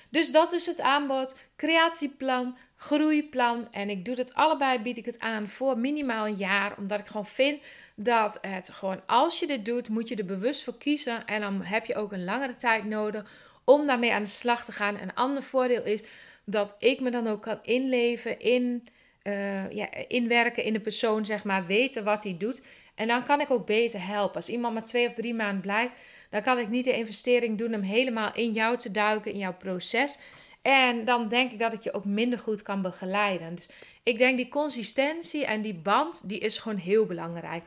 Dus 0.09 0.31
dat 0.31 0.53
is 0.53 0.65
het 0.65 0.81
aanbod. 0.81 1.47
Creatieplan, 1.55 2.57
groeiplan. 2.75 3.67
En 3.71 3.89
ik 3.89 4.05
doe 4.05 4.15
het 4.15 4.33
allebei, 4.33 4.79
bied 4.79 4.97
ik 4.97 5.05
het 5.05 5.19
aan 5.19 5.47
voor 5.47 5.77
minimaal 5.77 6.25
een 6.25 6.35
jaar. 6.35 6.77
Omdat 6.77 6.99
ik 6.99 7.07
gewoon 7.07 7.25
vind 7.25 7.61
dat 7.95 8.37
het 8.41 8.69
gewoon, 8.69 9.01
als 9.05 9.39
je 9.39 9.47
dit 9.47 9.65
doet, 9.65 9.89
moet 9.89 10.09
je 10.09 10.15
er 10.15 10.25
bewust 10.25 10.63
voor 10.63 10.77
kiezen. 10.77 11.25
En 11.25 11.41
dan 11.41 11.61
heb 11.61 11.85
je 11.85 11.95
ook 11.95 12.11
een 12.11 12.23
langere 12.23 12.55
tijd 12.55 12.85
nodig 12.85 13.31
om 13.63 13.85
daarmee 13.85 14.13
aan 14.13 14.23
de 14.23 14.29
slag 14.29 14.65
te 14.65 14.71
gaan. 14.71 14.99
Een 14.99 15.13
ander 15.13 15.43
voordeel 15.43 15.83
is 15.83 16.01
dat 16.49 16.75
ik 16.79 16.99
me 16.99 17.11
dan 17.11 17.27
ook 17.27 17.41
kan 17.41 17.59
inleven 17.61 18.39
in, 18.39 18.87
uh, 19.23 19.71
ja, 19.71 19.87
inwerken 20.07 20.63
in 20.63 20.73
de 20.73 20.79
persoon, 20.79 21.25
zeg 21.25 21.43
maar, 21.43 21.65
weten 21.65 22.03
wat 22.03 22.23
hij 22.23 22.35
doet. 22.37 22.61
En 22.95 23.07
dan 23.07 23.23
kan 23.23 23.41
ik 23.41 23.51
ook 23.51 23.65
beter 23.65 24.05
helpen. 24.05 24.35
Als 24.35 24.49
iemand 24.49 24.73
maar 24.73 24.83
twee 24.83 25.07
of 25.07 25.13
drie 25.13 25.33
maanden 25.33 25.61
blijft, 25.61 25.91
dan 26.29 26.41
kan 26.41 26.57
ik 26.57 26.69
niet 26.69 26.85
de 26.85 26.97
investering 26.97 27.57
doen 27.57 27.73
om 27.73 27.81
helemaal 27.81 28.31
in 28.33 28.51
jou 28.51 28.77
te 28.77 28.91
duiken, 28.91 29.31
in 29.31 29.37
jouw 29.37 29.53
proces. 29.53 30.17
En 30.61 31.05
dan 31.05 31.27
denk 31.27 31.51
ik 31.51 31.59
dat 31.59 31.73
ik 31.73 31.83
je 31.83 31.93
ook 31.93 32.05
minder 32.05 32.39
goed 32.39 32.61
kan 32.61 32.81
begeleiden. 32.81 33.55
Dus 33.55 33.69
ik 34.03 34.17
denk 34.17 34.37
die 34.37 34.47
consistentie 34.47 35.45
en 35.45 35.61
die 35.61 35.75
band, 35.75 36.29
die 36.29 36.39
is 36.39 36.57
gewoon 36.57 36.77
heel 36.77 37.05
belangrijk. 37.05 37.63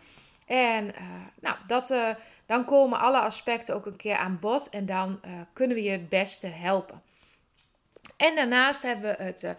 En 0.46 0.86
uh, 0.86 0.92
nou, 1.40 1.56
dat, 1.66 1.90
uh, 1.90 2.08
dan 2.46 2.64
komen 2.64 2.98
alle 2.98 3.20
aspecten 3.20 3.74
ook 3.74 3.86
een 3.86 3.96
keer 3.96 4.16
aan 4.16 4.38
bod 4.40 4.68
en 4.68 4.86
dan 4.86 5.20
kunnen 5.52 5.76
we 5.76 5.82
je 5.82 5.90
het 5.90 6.08
beste 6.08 6.46
helpen. 6.46 7.02
En 8.20 8.34
daarnaast 8.34 8.82
hebben 8.82 9.16
we 9.16 9.22
het 9.22 9.56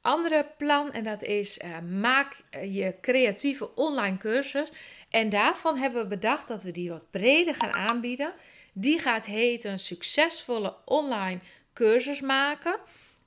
andere 0.00 0.46
plan 0.56 0.92
en 0.92 1.04
dat 1.04 1.22
is 1.22 1.60
maak 1.88 2.36
je 2.62 2.94
creatieve 3.00 3.74
online 3.74 4.16
cursus. 4.16 4.72
En 5.10 5.28
daarvan 5.28 5.76
hebben 5.76 6.02
we 6.02 6.08
bedacht 6.08 6.48
dat 6.48 6.62
we 6.62 6.70
die 6.70 6.90
wat 6.90 7.10
breder 7.10 7.54
gaan 7.54 7.74
aanbieden. 7.74 8.32
Die 8.72 8.98
gaat 8.98 9.26
heten 9.26 9.78
succesvolle 9.78 10.74
online 10.84 11.38
cursus 11.72 12.20
maken. 12.20 12.76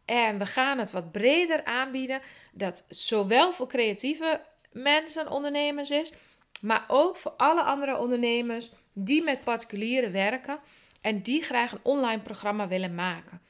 En 0.05 0.37
we 0.37 0.45
gaan 0.45 0.79
het 0.79 0.91
wat 0.91 1.11
breder 1.11 1.65
aanbieden. 1.65 2.21
Dat 2.51 2.85
zowel 2.89 3.53
voor 3.53 3.67
creatieve 3.67 4.41
mensen, 4.71 5.31
ondernemers 5.31 5.89
is. 5.89 6.13
Maar 6.61 6.83
ook 6.87 7.17
voor 7.17 7.33
alle 7.37 7.61
andere 7.61 7.97
ondernemers 7.97 8.71
die 8.93 9.23
met 9.23 9.43
particulieren 9.43 10.11
werken. 10.11 10.59
En 11.01 11.21
die 11.21 11.41
graag 11.41 11.71
een 11.71 11.79
online 11.81 12.21
programma 12.21 12.67
willen 12.67 12.95
maken. 12.95 13.41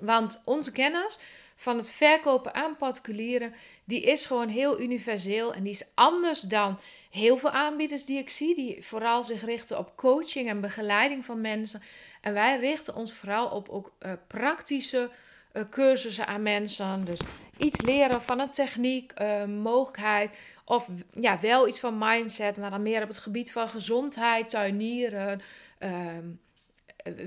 Want 0.00 0.40
onze 0.44 0.72
kennis 0.72 1.18
van 1.60 1.76
het 1.76 1.90
verkopen 1.90 2.54
aan 2.54 2.76
particulieren, 2.76 3.54
die 3.84 4.02
is 4.02 4.26
gewoon 4.26 4.48
heel 4.48 4.80
universeel. 4.80 5.54
En 5.54 5.62
die 5.62 5.72
is 5.72 5.86
anders 5.94 6.40
dan 6.40 6.78
heel 7.10 7.36
veel 7.36 7.50
aanbieders 7.50 8.04
die 8.04 8.18
ik 8.18 8.30
zie, 8.30 8.54
die 8.54 8.84
vooral 8.84 9.24
zich 9.24 9.44
richten 9.44 9.78
op 9.78 9.96
coaching 9.96 10.48
en 10.48 10.60
begeleiding 10.60 11.24
van 11.24 11.40
mensen. 11.40 11.82
En 12.20 12.32
wij 12.32 12.58
richten 12.58 12.94
ons 12.94 13.12
vooral 13.12 13.48
op 13.48 13.68
ook 13.68 13.92
uh, 14.00 14.12
praktische 14.26 15.10
uh, 15.52 15.62
cursussen 15.70 16.26
aan 16.26 16.42
mensen. 16.42 17.04
Dus 17.04 17.18
iets 17.56 17.80
leren 17.80 18.22
van 18.22 18.38
een 18.38 18.50
techniek, 18.50 19.12
uh, 19.20 19.44
mogelijkheid. 19.44 20.38
Of 20.64 20.90
ja, 21.10 21.40
wel 21.40 21.68
iets 21.68 21.80
van 21.80 21.98
mindset, 21.98 22.56
maar 22.56 22.70
dan 22.70 22.82
meer 22.82 23.02
op 23.02 23.08
het 23.08 23.18
gebied 23.18 23.52
van 23.52 23.68
gezondheid, 23.68 24.48
tuinieren, 24.48 25.40
ehm, 25.78 26.24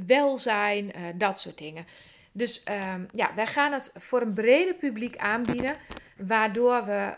welzijn, 0.06 0.92
dat 1.16 1.40
soort 1.40 1.58
dingen. 1.58 1.86
Dus 2.32 2.63
um, 2.94 3.08
ja, 3.12 3.34
wij 3.36 3.48
gaan 3.48 3.72
het 3.72 3.94
voor 3.98 4.22
een 4.22 4.34
breder 4.34 4.74
publiek 4.74 5.17
aanbieden, 5.17 5.76
waardoor 6.17 6.86
we 6.86 7.13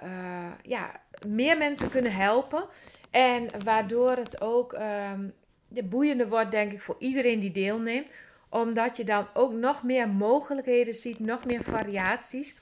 ja, 0.61 1.01
meer 1.25 1.57
mensen 1.57 1.89
kunnen 1.89 2.13
helpen. 2.13 2.65
En 3.11 3.63
waardoor 3.63 4.11
het 4.11 4.41
ook 4.41 4.73
um, 5.13 5.33
boeiender 5.83 6.29
wordt, 6.29 6.51
denk 6.51 6.71
ik, 6.71 6.81
voor 6.81 6.95
iedereen 6.99 7.39
die 7.39 7.51
deelneemt 7.51 8.07
omdat 8.53 8.97
je 8.97 9.03
dan 9.03 9.27
ook 9.33 9.51
nog 9.51 9.83
meer 9.83 10.09
mogelijkheden 10.09 10.93
ziet, 10.93 11.19
nog 11.19 11.45
meer 11.45 11.63
variaties. 11.63 12.55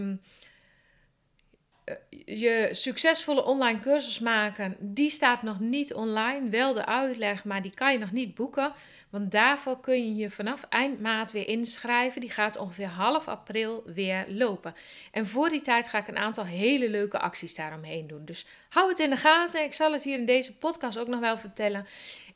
je 2.25 2.69
succesvolle 2.71 3.45
online 3.45 3.79
cursus 3.79 4.19
maken, 4.19 4.75
die 4.79 5.09
staat 5.09 5.41
nog 5.41 5.59
niet 5.59 5.93
online. 5.93 6.49
Wel 6.49 6.73
de 6.73 6.85
uitleg, 6.85 7.43
maar 7.43 7.61
die 7.61 7.73
kan 7.73 7.91
je 7.91 7.97
nog 7.97 8.11
niet 8.11 8.35
boeken. 8.35 8.73
Want 9.09 9.31
daarvoor 9.31 9.79
kun 9.79 10.05
je 10.05 10.15
je 10.15 10.29
vanaf 10.29 10.65
eind 10.69 11.01
maart 11.01 11.31
weer 11.31 11.47
inschrijven. 11.47 12.21
Die 12.21 12.29
gaat 12.29 12.57
ongeveer 12.57 12.87
half 12.87 13.27
april 13.27 13.83
weer 13.85 14.25
lopen. 14.29 14.73
En 15.11 15.27
voor 15.27 15.49
die 15.49 15.61
tijd 15.61 15.87
ga 15.87 15.97
ik 15.97 16.07
een 16.07 16.17
aantal 16.17 16.45
hele 16.45 16.89
leuke 16.89 17.19
acties 17.19 17.55
daaromheen 17.55 18.07
doen. 18.07 18.25
Dus 18.25 18.45
hou 18.69 18.89
het 18.89 18.99
in 18.99 19.09
de 19.09 19.15
gaten. 19.15 19.63
Ik 19.63 19.73
zal 19.73 19.91
het 19.91 20.03
hier 20.03 20.17
in 20.17 20.25
deze 20.25 20.57
podcast 20.57 20.97
ook 20.97 21.07
nog 21.07 21.19
wel 21.19 21.37
vertellen. 21.37 21.85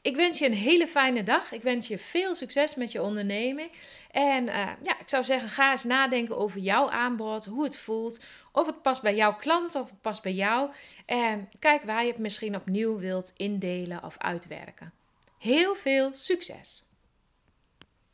Ik 0.02 0.16
wens 0.16 0.40
je 0.40 0.46
een 0.46 0.54
hele 0.54 0.88
fijne 0.88 1.24
dag. 1.24 1.52
Ik 1.52 1.62
wens 1.62 1.88
je 1.88 1.98
veel 1.98 2.36
succes 2.36 2.76
met 2.76 2.92
je 2.92 3.02
onderneming. 3.02 3.72
En 4.12 4.44
uh, 4.48 4.70
ja, 4.82 5.00
ik 5.00 5.10
zou 5.10 5.24
zeggen, 5.24 5.50
ga 5.50 5.72
eens 5.72 5.84
nadenken 5.84 6.38
over 6.38 6.60
jouw 6.60 6.90
aanbod, 6.90 7.46
hoe 7.46 7.64
het 7.64 7.78
voelt, 7.78 8.20
of 8.52 8.66
het 8.66 8.82
past 8.82 9.02
bij 9.02 9.16
jouw 9.16 9.36
klant 9.36 9.76
of 9.76 9.90
het 9.90 10.02
past 10.02 10.22
bij 10.22 10.34
jou. 10.34 10.70
En 11.06 11.50
kijk 11.60 11.84
waar 11.84 12.02
je 12.02 12.12
het 12.12 12.20
misschien 12.20 12.56
opnieuw 12.56 13.00
wilt 13.00 13.34
indelen 13.36 14.04
of 14.04 14.18
uitwerken. 14.18 14.94
Heel 15.38 15.76
veel 15.76 16.10
succes! 16.14 16.84